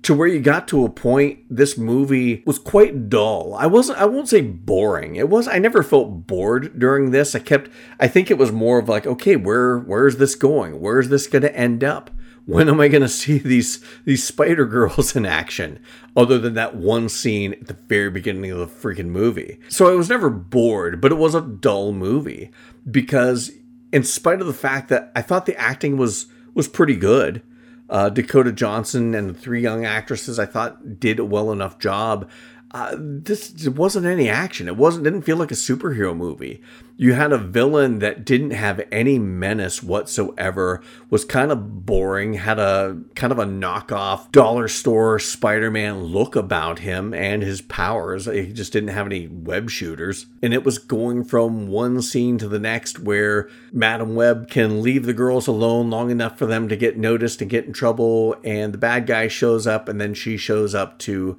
[0.03, 3.55] to where you got to a point this movie was quite dull.
[3.55, 5.17] I wasn't i won't say boring.
[5.17, 7.35] It was i never felt bored during this.
[7.35, 10.81] I kept i think it was more of like okay where where's this going?
[10.81, 12.11] Where's this going to end up?
[12.45, 15.81] When am i going to see these these spider girls in action?
[16.17, 19.59] Other than that one scene at the very beginning of the freaking movie.
[19.69, 22.51] So i was never bored but it was a dull movie
[22.89, 23.51] because
[23.93, 27.43] in spite of the fact that I thought the acting was was pretty good,
[27.89, 32.29] uh, Dakota Johnson and the three young actresses I thought did a well enough job
[32.73, 34.69] uh, this wasn't any action.
[34.69, 36.61] It wasn't didn't feel like a superhero movie.
[36.99, 40.83] You had a villain that didn't have any menace whatsoever.
[41.11, 42.35] Was kind of boring.
[42.35, 48.25] Had a kind of a knockoff dollar store Spider-Man look about him and his powers.
[48.25, 50.27] He just didn't have any web shooters.
[50.43, 55.05] And it was going from one scene to the next where Madame Web can leave
[55.05, 58.75] the girls alone long enough for them to get noticed and get in trouble, and
[58.75, 61.37] the bad guy shows up, and then she shows up to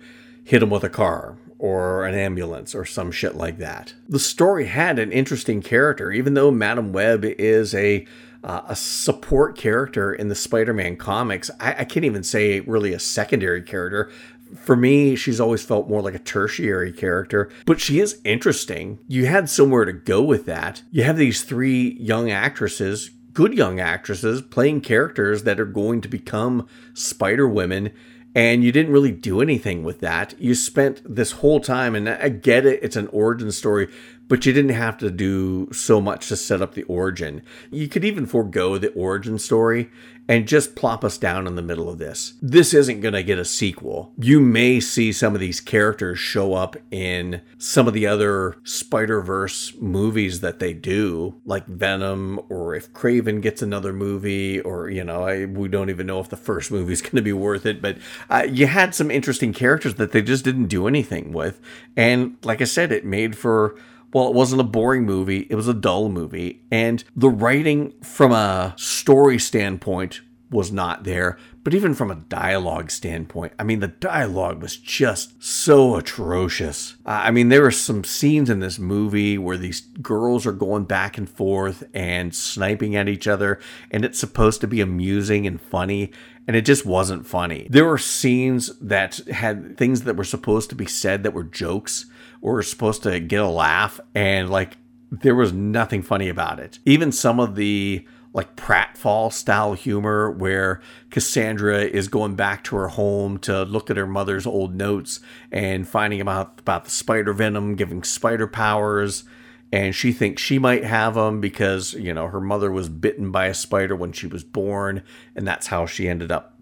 [0.47, 3.93] hit him with a car or an ambulance or some shit like that.
[4.07, 8.07] The story had an interesting character, even though Madame Web is a
[8.45, 11.51] uh, a support character in the Spider-Man comics.
[11.59, 14.09] I, I can't even say really a secondary character.
[14.55, 18.99] For me, she's always felt more like a tertiary character, but she is interesting.
[19.09, 20.83] You had somewhere to go with that.
[20.91, 26.07] You have these three young actresses, good young actresses, playing characters that are going to
[26.07, 27.91] become Spider Women
[28.35, 30.39] and you didn't really do anything with that.
[30.39, 33.87] You spent this whole time, and I get it, it's an origin story,
[34.27, 37.41] but you didn't have to do so much to set up the origin.
[37.71, 39.89] You could even forego the origin story
[40.29, 42.33] and just plop us down in the middle of this.
[42.41, 44.11] This isn't going to get a sequel.
[44.17, 49.21] You may see some of these characters show up in some of the other Spider
[49.21, 55.03] Verse movies that they do, like Venom, or if Kraven gets another movie, or, you
[55.03, 57.65] know, I, we don't even know if the first movie is going to be worth
[57.65, 57.81] it.
[57.81, 57.97] But
[58.29, 61.61] uh, you had some interesting characters that they just didn't do anything with.
[61.95, 63.77] And like I said, it made for
[64.13, 66.63] well, it wasn't a boring movie, it was a dull movie.
[66.71, 71.37] And the writing from a story standpoint was not there.
[71.63, 76.95] But even from a dialogue standpoint, I mean, the dialogue was just so atrocious.
[77.05, 81.17] I mean, there are some scenes in this movie where these girls are going back
[81.17, 83.59] and forth and sniping at each other,
[83.91, 86.13] and it's supposed to be amusing and funny
[86.47, 87.67] and it just wasn't funny.
[87.69, 92.05] There were scenes that had things that were supposed to be said that were jokes
[92.41, 94.77] were supposed to get a laugh, and like
[95.11, 96.79] there was nothing funny about it.
[96.85, 102.89] Even some of the like pratfall style humor where Cassandra is going back to her
[102.89, 105.19] home to look at her mother's old notes
[105.51, 109.23] and finding about about the spider venom giving spider powers
[109.71, 113.47] and she thinks she might have them because you know her mother was bitten by
[113.47, 115.01] a spider when she was born
[115.35, 116.53] and that's how she ended up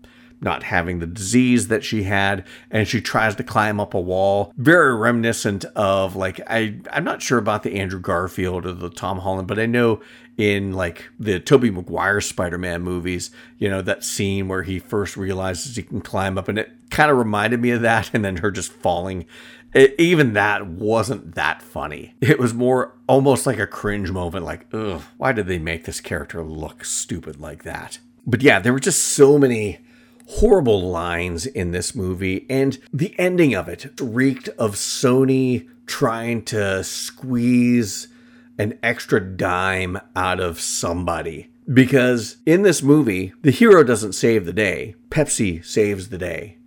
[0.42, 4.54] not having the disease that she had and she tries to climb up a wall
[4.58, 9.20] very reminiscent of like i i'm not sure about the andrew garfield or the tom
[9.20, 10.00] holland but i know
[10.38, 15.76] in like the tobey maguire spider-man movies you know that scene where he first realizes
[15.76, 18.52] he can climb up and it kind of reminded me of that and then her
[18.52, 19.26] just falling
[19.76, 22.16] it, even that wasn't that funny.
[22.22, 26.00] It was more almost like a cringe moment, like, ugh, why did they make this
[26.00, 28.00] character look stupid like that?
[28.26, 29.80] But yeah, there were just so many
[30.28, 36.84] horrible lines in this movie, and the ending of it reeked of Sony trying to
[36.84, 38.08] squeeze
[38.58, 41.50] an extra dime out of somebody.
[41.72, 46.58] Because in this movie, the hero doesn't save the day, Pepsi saves the day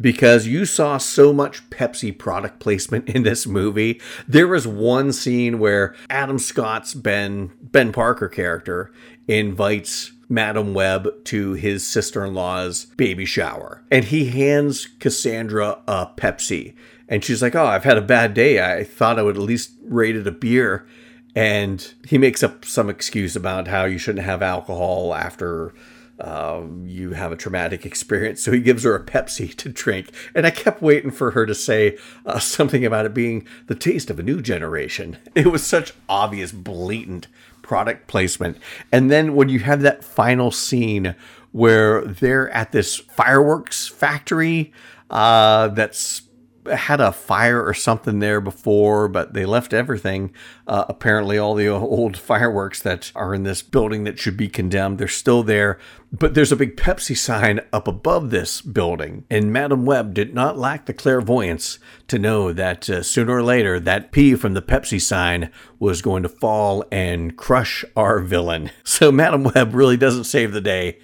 [0.00, 4.00] because you saw so much Pepsi product placement in this movie.
[4.28, 8.92] There was one scene where Adam Scott's Ben Ben Parker character
[9.28, 16.74] invites Madame Web to his sister-in-law's baby shower and he hands Cassandra a Pepsi
[17.08, 18.60] and she's like, "Oh, I've had a bad day.
[18.62, 20.86] I thought I would at least rate it a beer."
[21.34, 25.74] And he makes up some excuse about how you shouldn't have alcohol after
[26.18, 28.42] uh, you have a traumatic experience.
[28.42, 30.10] So he gives her a Pepsi to drink.
[30.34, 34.08] And I kept waiting for her to say uh, something about it being the taste
[34.10, 35.18] of a new generation.
[35.34, 37.28] It was such obvious, blatant
[37.66, 38.56] product placement.
[38.92, 41.14] And then when you have that final scene
[41.52, 44.72] where they're at this fireworks factory
[45.10, 46.22] uh, that's
[46.68, 50.32] had a fire or something there before, but they left everything.
[50.66, 54.98] Uh, apparently, all the old fireworks that are in this building that should be condemned,
[54.98, 55.78] they're still there.
[56.12, 59.24] But there's a big Pepsi sign up above this building.
[59.28, 63.80] And Madame Web did not lack the clairvoyance to know that uh, sooner or later,
[63.80, 68.70] that P from the Pepsi sign was going to fall and crush our villain.
[68.84, 70.98] So Madame Web really doesn't save the day.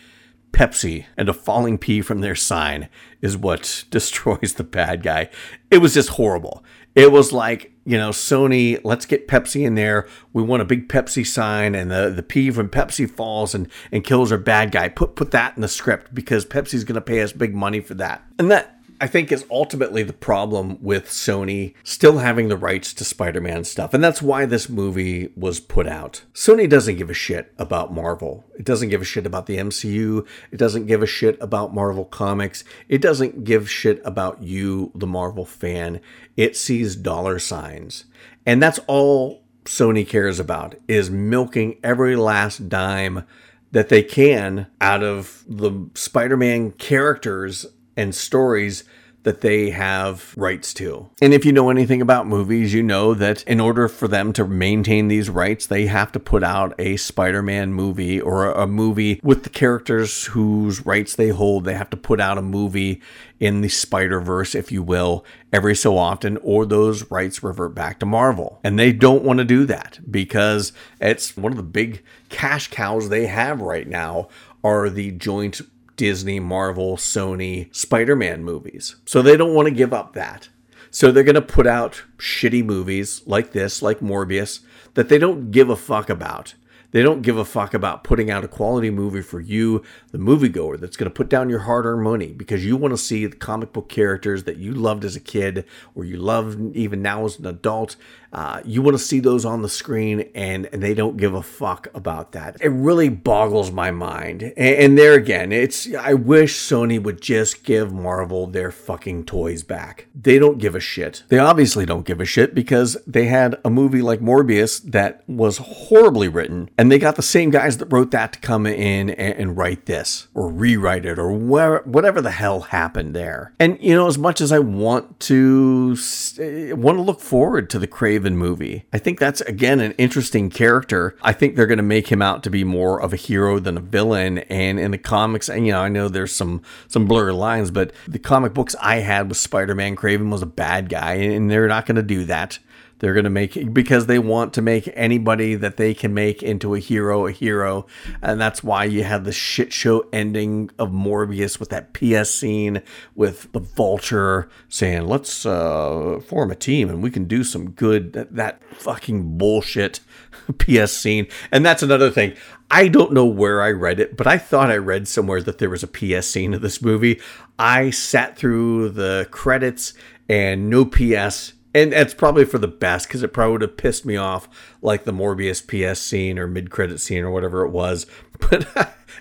[0.52, 2.88] Pepsi and a falling P from their sign
[3.20, 5.30] is what destroys the bad guy.
[5.70, 6.62] It was just horrible.
[6.94, 10.06] It was like, you know, Sony, let's get Pepsi in there.
[10.32, 14.04] We want a big Pepsi sign and the, the P from Pepsi falls and, and
[14.04, 14.88] kills our bad guy.
[14.88, 18.22] Put put that in the script because Pepsi's gonna pay us big money for that.
[18.38, 23.04] And that I think is ultimately the problem with Sony still having the rights to
[23.04, 23.92] Spider Man stuff.
[23.94, 26.22] And that's why this movie was put out.
[26.32, 28.44] Sony doesn't give a shit about Marvel.
[28.56, 30.24] It doesn't give a shit about the MCU.
[30.52, 32.62] It doesn't give a shit about Marvel Comics.
[32.88, 36.00] It doesn't give shit about you, the Marvel fan.
[36.36, 38.04] It sees dollar signs.
[38.46, 43.26] And that's all Sony cares about is milking every last dime
[43.72, 47.66] that they can out of the Spider-Man characters
[47.96, 48.84] and stories
[49.22, 51.08] that they have rights to.
[51.20, 54.46] And if you know anything about movies, you know that in order for them to
[54.46, 59.20] maintain these rights, they have to put out a Spider Man movie or a movie
[59.22, 61.64] with the characters whose rights they hold.
[61.64, 63.00] They have to put out a movie
[63.38, 68.00] in the Spider Verse, if you will, every so often, or those rights revert back
[68.00, 68.60] to Marvel.
[68.64, 73.08] And they don't want to do that because it's one of the big cash cows
[73.08, 74.28] they have right now
[74.64, 75.60] are the joint
[75.96, 78.96] Disney, Marvel, Sony, Spider Man movies.
[79.04, 80.48] So they don't want to give up that.
[80.90, 84.60] So they're going to put out shitty movies like this, like Morbius,
[84.94, 86.54] that they don't give a fuck about.
[86.92, 89.82] They don't give a fuck about putting out a quality movie for you,
[90.12, 92.98] the moviegoer, that's going to put down your hard earned money because you want to
[92.98, 95.64] see the comic book characters that you loved as a kid
[95.94, 97.96] or you love even now as an adult.
[98.32, 101.42] Uh, you want to see those on the screen, and, and they don't give a
[101.42, 102.56] fuck about that.
[102.62, 104.42] It really boggles my mind.
[104.42, 109.62] And, and there again, it's I wish Sony would just give Marvel their fucking toys
[109.62, 110.06] back.
[110.14, 111.24] They don't give a shit.
[111.28, 115.58] They obviously don't give a shit because they had a movie like Morbius that was
[115.58, 119.34] horribly written, and they got the same guys that wrote that to come in and,
[119.34, 123.52] and write this or rewrite it or where, whatever the hell happened there.
[123.58, 125.96] And you know, as much as I want to
[126.38, 128.84] eh, want to look forward to the Crave Raven movie.
[128.92, 131.16] I think that's again an interesting character.
[131.22, 133.76] I think they're going to make him out to be more of a hero than
[133.76, 134.38] a villain.
[134.38, 137.92] And in the comics, and you know, I know there's some some blurry lines, but
[138.06, 141.86] the comic books I had with Spider-Man, Kraven was a bad guy, and they're not
[141.86, 142.58] going to do that.
[143.02, 146.76] They're going to make because they want to make anybody that they can make into
[146.76, 147.84] a hero a hero.
[148.22, 152.80] And that's why you have the shit show ending of Morbius with that PS scene
[153.16, 158.12] with the vulture saying, let's uh, form a team and we can do some good.
[158.12, 159.98] That, that fucking bullshit
[160.58, 161.26] PS scene.
[161.50, 162.36] And that's another thing.
[162.70, 165.70] I don't know where I read it, but I thought I read somewhere that there
[165.70, 167.20] was a PS scene of this movie.
[167.58, 169.92] I sat through the credits
[170.28, 174.04] and no PS and it's probably for the best because it probably would have pissed
[174.04, 174.48] me off
[174.82, 178.06] like the Morbius PS scene or mid credit scene or whatever it was.
[178.50, 178.66] But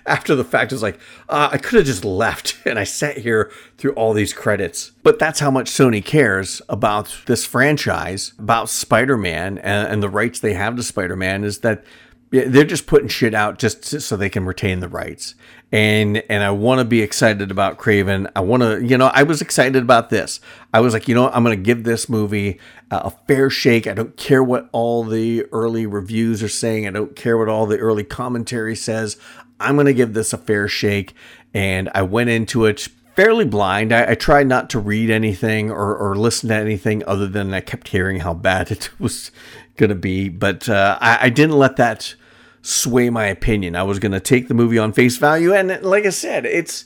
[0.04, 0.98] after the fact, it's like
[1.28, 4.90] uh, I could have just left and I sat here through all these credits.
[5.04, 10.08] But that's how much Sony cares about this franchise, about Spider Man and, and the
[10.08, 11.84] rights they have to Spider Man is that
[12.30, 15.36] they're just putting shit out just so they can retain the rights.
[15.72, 18.30] And and I want to be excited about Kraven.
[18.36, 20.38] I want to, you know, I was excited about this.
[20.74, 22.60] I was like, you know, I'm going to give this movie
[22.90, 23.86] a fair shake.
[23.86, 26.86] I don't care what all the early reviews are saying.
[26.86, 29.16] I don't care what all the early commentary says.
[29.58, 31.14] I'm going to give this a fair shake.
[31.54, 33.92] And I went into it fairly blind.
[33.92, 37.60] I, I, tried not to read anything or, or listen to anything other than I
[37.60, 39.30] kept hearing how bad it was
[39.76, 40.28] going to be.
[40.28, 42.14] But uh, I, I, didn't let that
[42.62, 43.76] sway my opinion.
[43.76, 46.84] I was going to take the movie on face value, and like I said, it's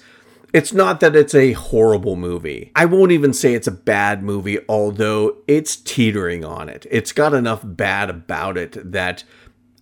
[0.53, 2.73] it's not that it's a horrible movie.
[2.75, 6.87] I won't even say it's a bad movie, although it's teetering on it.
[6.91, 9.25] It's got enough bad about it that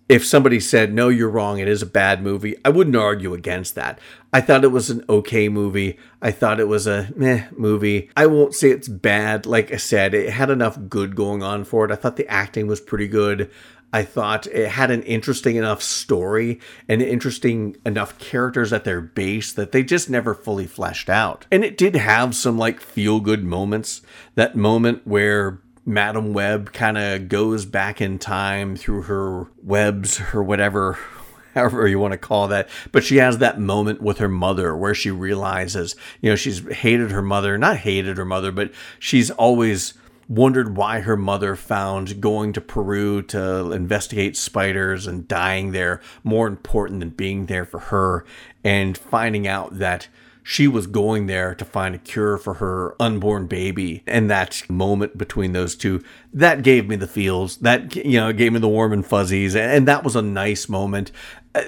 [0.07, 3.73] if somebody said, no, you're wrong, it is a bad movie, I wouldn't argue against
[3.75, 3.99] that.
[4.31, 5.97] I thought it was an okay movie.
[6.21, 8.11] I thought it was a meh movie.
[8.15, 9.45] I won't say it's bad.
[9.45, 11.91] Like I said, it had enough good going on for it.
[11.91, 13.49] I thought the acting was pretty good.
[13.95, 19.53] I thought it had an interesting enough story and interesting enough characters at their base
[19.53, 21.45] that they just never fully fleshed out.
[21.49, 24.01] And it did have some like feel good moments.
[24.35, 30.43] That moment where Madame Web kind of goes back in time through her webs or
[30.43, 30.99] whatever,
[31.53, 32.67] however you want to call that.
[32.91, 37.11] But she has that moment with her mother where she realizes, you know, she's hated
[37.11, 39.93] her mother, not hated her mother, but she's always
[40.27, 46.47] wondered why her mother found going to Peru to investigate spiders and dying there more
[46.47, 48.25] important than being there for her
[48.63, 50.07] and finding out that
[50.47, 54.03] she was going there to find a cure for her unborn baby.
[54.05, 56.03] And that moment between those two
[56.33, 59.55] that gave me the feels that you know gave me the warm and fuzzies.
[59.55, 61.11] And that was a nice moment.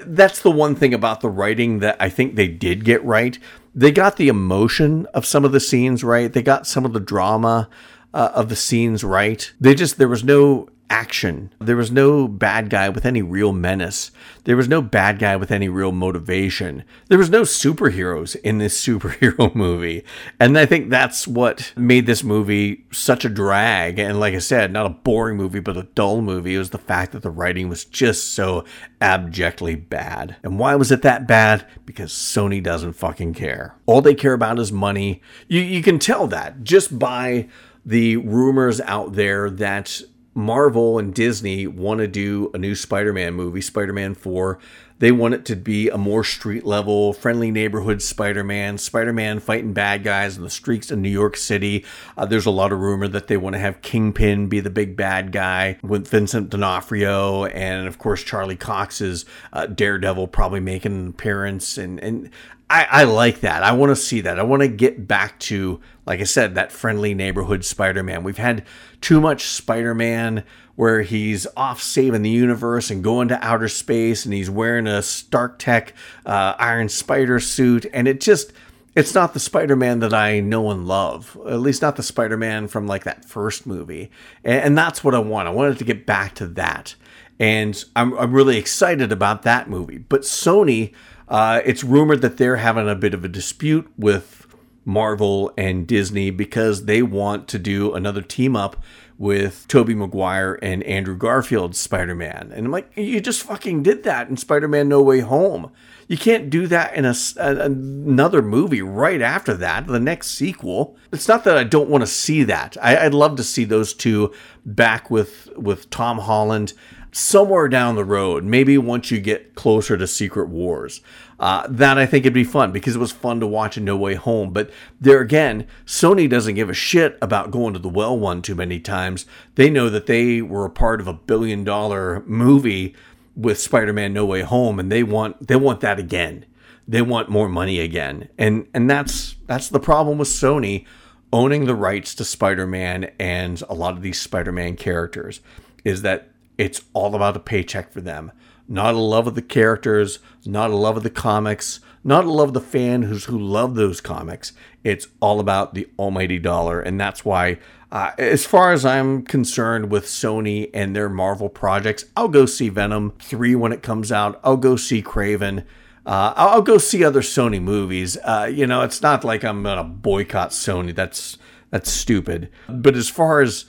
[0.06, 3.36] That's the one thing about the writing that i think they did get right.
[3.74, 6.32] They got the emotion of some of the scenes right.
[6.32, 7.68] They got some of the drama
[8.14, 11.52] uh, of the scenes right they just there was no action.
[11.58, 14.10] There was no bad guy with any real menace.
[14.44, 16.84] There was no bad guy with any real motivation.
[17.08, 20.04] There was no superheroes in this superhero movie.
[20.40, 23.98] And I think that's what made this movie such a drag.
[23.98, 26.54] And like I said, not a boring movie, but a dull movie.
[26.54, 28.64] It was the fact that the writing was just so
[29.00, 30.36] abjectly bad.
[30.42, 31.66] And why was it that bad?
[31.84, 33.76] Because Sony doesn't fucking care.
[33.86, 35.20] All they care about is money.
[35.48, 37.48] You, you can tell that just by
[37.88, 40.02] the rumors out there that
[40.34, 44.58] Marvel and Disney want to do a new Spider Man movie, Spider Man 4.
[44.98, 49.38] They want it to be a more street level, friendly neighborhood Spider Man, Spider Man
[49.38, 51.84] fighting bad guys in the streets of New York City.
[52.16, 54.96] Uh, there's a lot of rumor that they want to have Kingpin be the big
[54.96, 61.08] bad guy with Vincent D'Onofrio and, of course, Charlie Cox's uh, Daredevil probably making an
[61.08, 61.78] appearance.
[61.78, 62.30] And, and
[62.68, 63.62] I, I like that.
[63.62, 64.38] I want to see that.
[64.38, 68.24] I want to get back to, like I said, that friendly neighborhood Spider Man.
[68.24, 68.64] We've had
[69.00, 70.44] too much Spider Man
[70.78, 75.02] where he's off saving the universe and going to outer space and he's wearing a
[75.02, 75.92] Stark Tech
[76.24, 77.84] uh, Iron Spider suit.
[77.92, 78.52] And it just,
[78.94, 82.36] it's not the Spider Man that I know and love, at least not the Spider
[82.36, 84.12] Man from like that first movie.
[84.44, 85.48] And, and that's what I want.
[85.48, 86.94] I wanted to get back to that.
[87.40, 89.98] And I'm, I'm really excited about that movie.
[89.98, 90.94] But Sony
[91.26, 94.46] uh, it's rumored that they're having a bit of a dispute with
[94.84, 98.82] Marvel and Disney because they want to do another team up
[99.18, 102.52] with Tobey Maguire and Andrew Garfield's Spider-Man.
[102.54, 105.72] And I'm like, you just fucking did that in Spider-Man No Way Home.
[106.06, 110.96] You can't do that in a, a, another movie right after that, the next sequel.
[111.12, 112.76] It's not that I don't want to see that.
[112.80, 114.32] I, would love to see those two
[114.64, 116.72] back with with Tom Holland
[117.12, 121.00] somewhere down the road, maybe once you get closer to Secret Wars.
[121.40, 123.96] Uh, that I think it'd be fun because it was fun to watch in No
[123.96, 124.52] Way Home.
[124.52, 128.54] But there again, Sony doesn't give a shit about going to the well one too
[128.54, 129.24] many times.
[129.54, 132.96] They know that they were a part of a billion dollar movie
[133.36, 136.44] with Spider-Man No Way Home, and they want they want that again.
[136.88, 140.86] They want more money again, and and that's that's the problem with Sony
[141.32, 145.40] owning the rights to Spider-Man and a lot of these Spider-Man characters
[145.84, 148.32] is that it's all about a paycheck for them.
[148.68, 152.48] Not a love of the characters, not a love of the comics, not a love
[152.48, 154.52] of the fan who's who love those comics.
[154.84, 157.58] It's all about the almighty dollar, and that's why,
[157.90, 162.68] uh, as far as I'm concerned with Sony and their Marvel projects, I'll go see
[162.68, 164.38] Venom three when it comes out.
[164.44, 165.64] I'll go see Kraven.
[166.04, 168.16] Uh, I'll go see other Sony movies.
[168.24, 170.94] Uh, you know, it's not like I'm gonna boycott Sony.
[170.94, 171.38] That's
[171.70, 172.50] that's stupid.
[172.68, 173.66] But as far as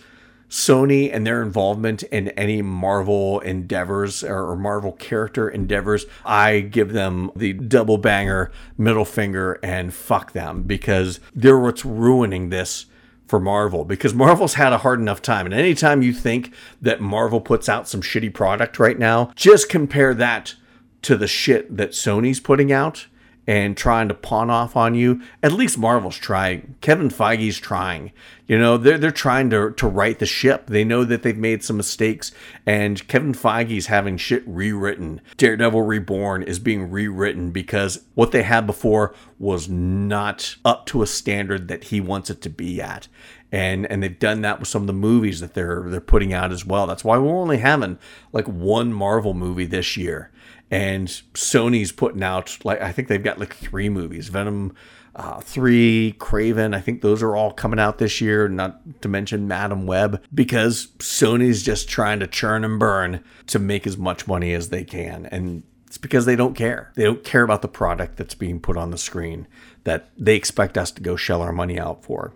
[0.49, 7.31] Sony and their involvement in any Marvel endeavors or Marvel character endeavors, I give them
[7.35, 12.87] the double banger middle finger and fuck them because they're what's ruining this
[13.27, 15.45] for Marvel because Marvel's had a hard enough time.
[15.45, 20.15] And anytime you think that Marvel puts out some shitty product right now, just compare
[20.15, 20.55] that
[21.03, 23.05] to the shit that Sony's putting out
[23.49, 25.19] and trying to pawn off on you.
[25.41, 26.75] At least Marvel's trying.
[26.81, 28.11] Kevin Feige's trying.
[28.45, 30.67] You know, they're they're trying to to right the ship.
[30.67, 32.31] They know that they've made some mistakes,
[32.67, 35.21] and Kevin Feige's having shit rewritten.
[35.37, 41.07] Daredevil Reborn is being rewritten because what they had before was not up to a
[41.07, 43.07] standard that he wants it to be at.
[43.51, 46.51] and and they've done that with some of the movies that they're they're putting out
[46.51, 46.85] as well.
[46.85, 47.97] That's why we're only having
[48.31, 50.29] like one Marvel movie this year,
[50.71, 54.75] and Sony's putting out like I think they've got like three movies: Venom.
[55.15, 56.73] Uh, three Kraven.
[56.73, 58.47] I think those are all coming out this year.
[58.47, 63.85] Not to mention Madame Web, because Sony's just trying to churn and burn to make
[63.85, 66.91] as much money as they can, and it's because they don't care.
[66.93, 69.47] They don't care about the product that's being put on the screen
[69.83, 72.31] that they expect us to go shell our money out for.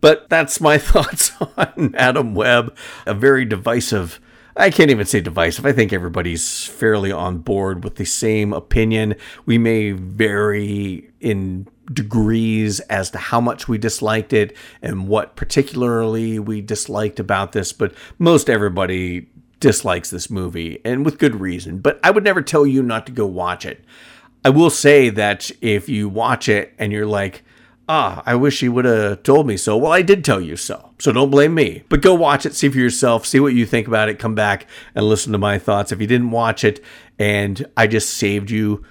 [0.00, 4.20] But that's my thoughts on Madame Web, a very divisive.
[4.56, 5.66] I can't even say divisive.
[5.66, 9.16] I think everybody's fairly on board with the same opinion.
[9.46, 16.38] We may vary in degrees as to how much we disliked it and what particularly
[16.38, 19.28] we disliked about this, but most everybody
[19.60, 21.78] dislikes this movie, and with good reason.
[21.78, 23.84] But I would never tell you not to go watch it.
[24.44, 27.43] I will say that if you watch it and you're like,
[27.88, 29.76] ah, I wish he would have told me so.
[29.76, 30.90] Well, I did tell you so.
[30.98, 31.82] So don't blame me.
[31.88, 34.66] But go watch it, see for yourself, see what you think about it, come back
[34.94, 35.92] and listen to my thoughts.
[35.92, 36.82] If you didn't watch it
[37.18, 38.84] and I just saved you,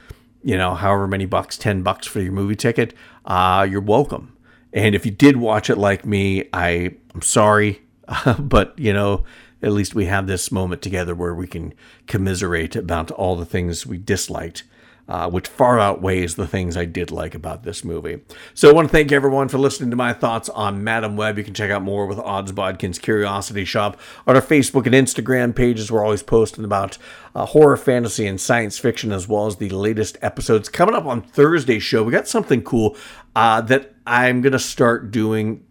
[0.43, 2.93] you know, however many bucks, 10 bucks for your movie ticket,
[3.25, 4.35] uh, you're welcome.
[4.73, 7.81] And if you did watch it like me, I, I'm sorry.
[8.39, 9.23] but, you know,
[9.61, 11.73] at least we have this moment together where we can
[12.05, 14.63] commiserate about all the things we disliked.
[15.05, 18.21] Uh, which far outweighs the things I did like about this movie.
[18.53, 21.37] So I want to thank everyone for listening to my thoughts on Madame Web.
[21.37, 25.53] You can check out more with Odds Bodkins Curiosity Shoppe on our Facebook and Instagram
[25.53, 25.91] pages.
[25.91, 26.97] We're always posting about
[27.35, 30.69] uh, horror, fantasy, and science fiction, as well as the latest episodes.
[30.69, 32.95] Coming up on Thursday's show, we got something cool
[33.35, 35.65] uh, that I'm going to start doing.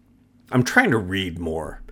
[0.51, 1.82] I'm trying to read more.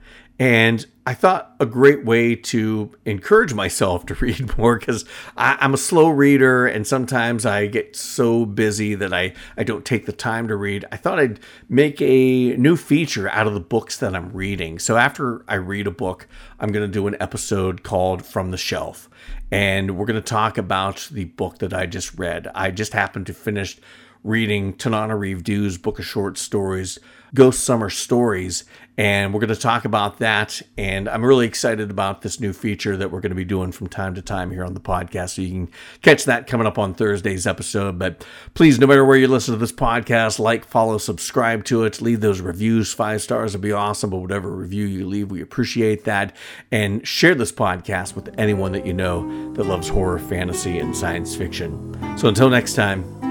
[0.42, 5.06] And I thought a great way to encourage myself to read more because
[5.38, 10.08] I'm a slow reader and sometimes I get so busy that I, I don't take
[10.08, 10.84] the time to read.
[10.92, 11.39] I thought I'd
[11.70, 14.80] make a new feature out of the books that I'm reading.
[14.80, 16.28] So after I read a book,
[16.60, 19.12] I'm going to do an episode called From the Shelf.
[19.52, 22.48] And we're going to talk about the book that I just read.
[22.56, 23.78] I just happened to finish
[24.24, 27.00] reading Tananarive Due book of short stories,
[27.34, 28.66] Ghost Summer Stories,
[28.98, 30.62] and we're going to talk about that.
[30.78, 33.88] And I'm really excited about this new feature that we're going to be doing from
[33.88, 35.32] time to time here on the podcast.
[35.32, 35.70] So you can
[36.02, 37.98] catch that coming up on Thursday's episode.
[37.98, 42.02] But please, no matter where you listen to this podcast, like, follow, subscribe to it,
[42.02, 42.94] leave those reviews.
[42.94, 44.10] Five stars would be awesome.
[44.10, 46.36] But whatever review you leave, we appreciate that.
[46.72, 51.36] And share this podcast with anyone that you know that loves horror, fantasy, and science
[51.36, 52.18] fiction.
[52.18, 53.30] So until next time,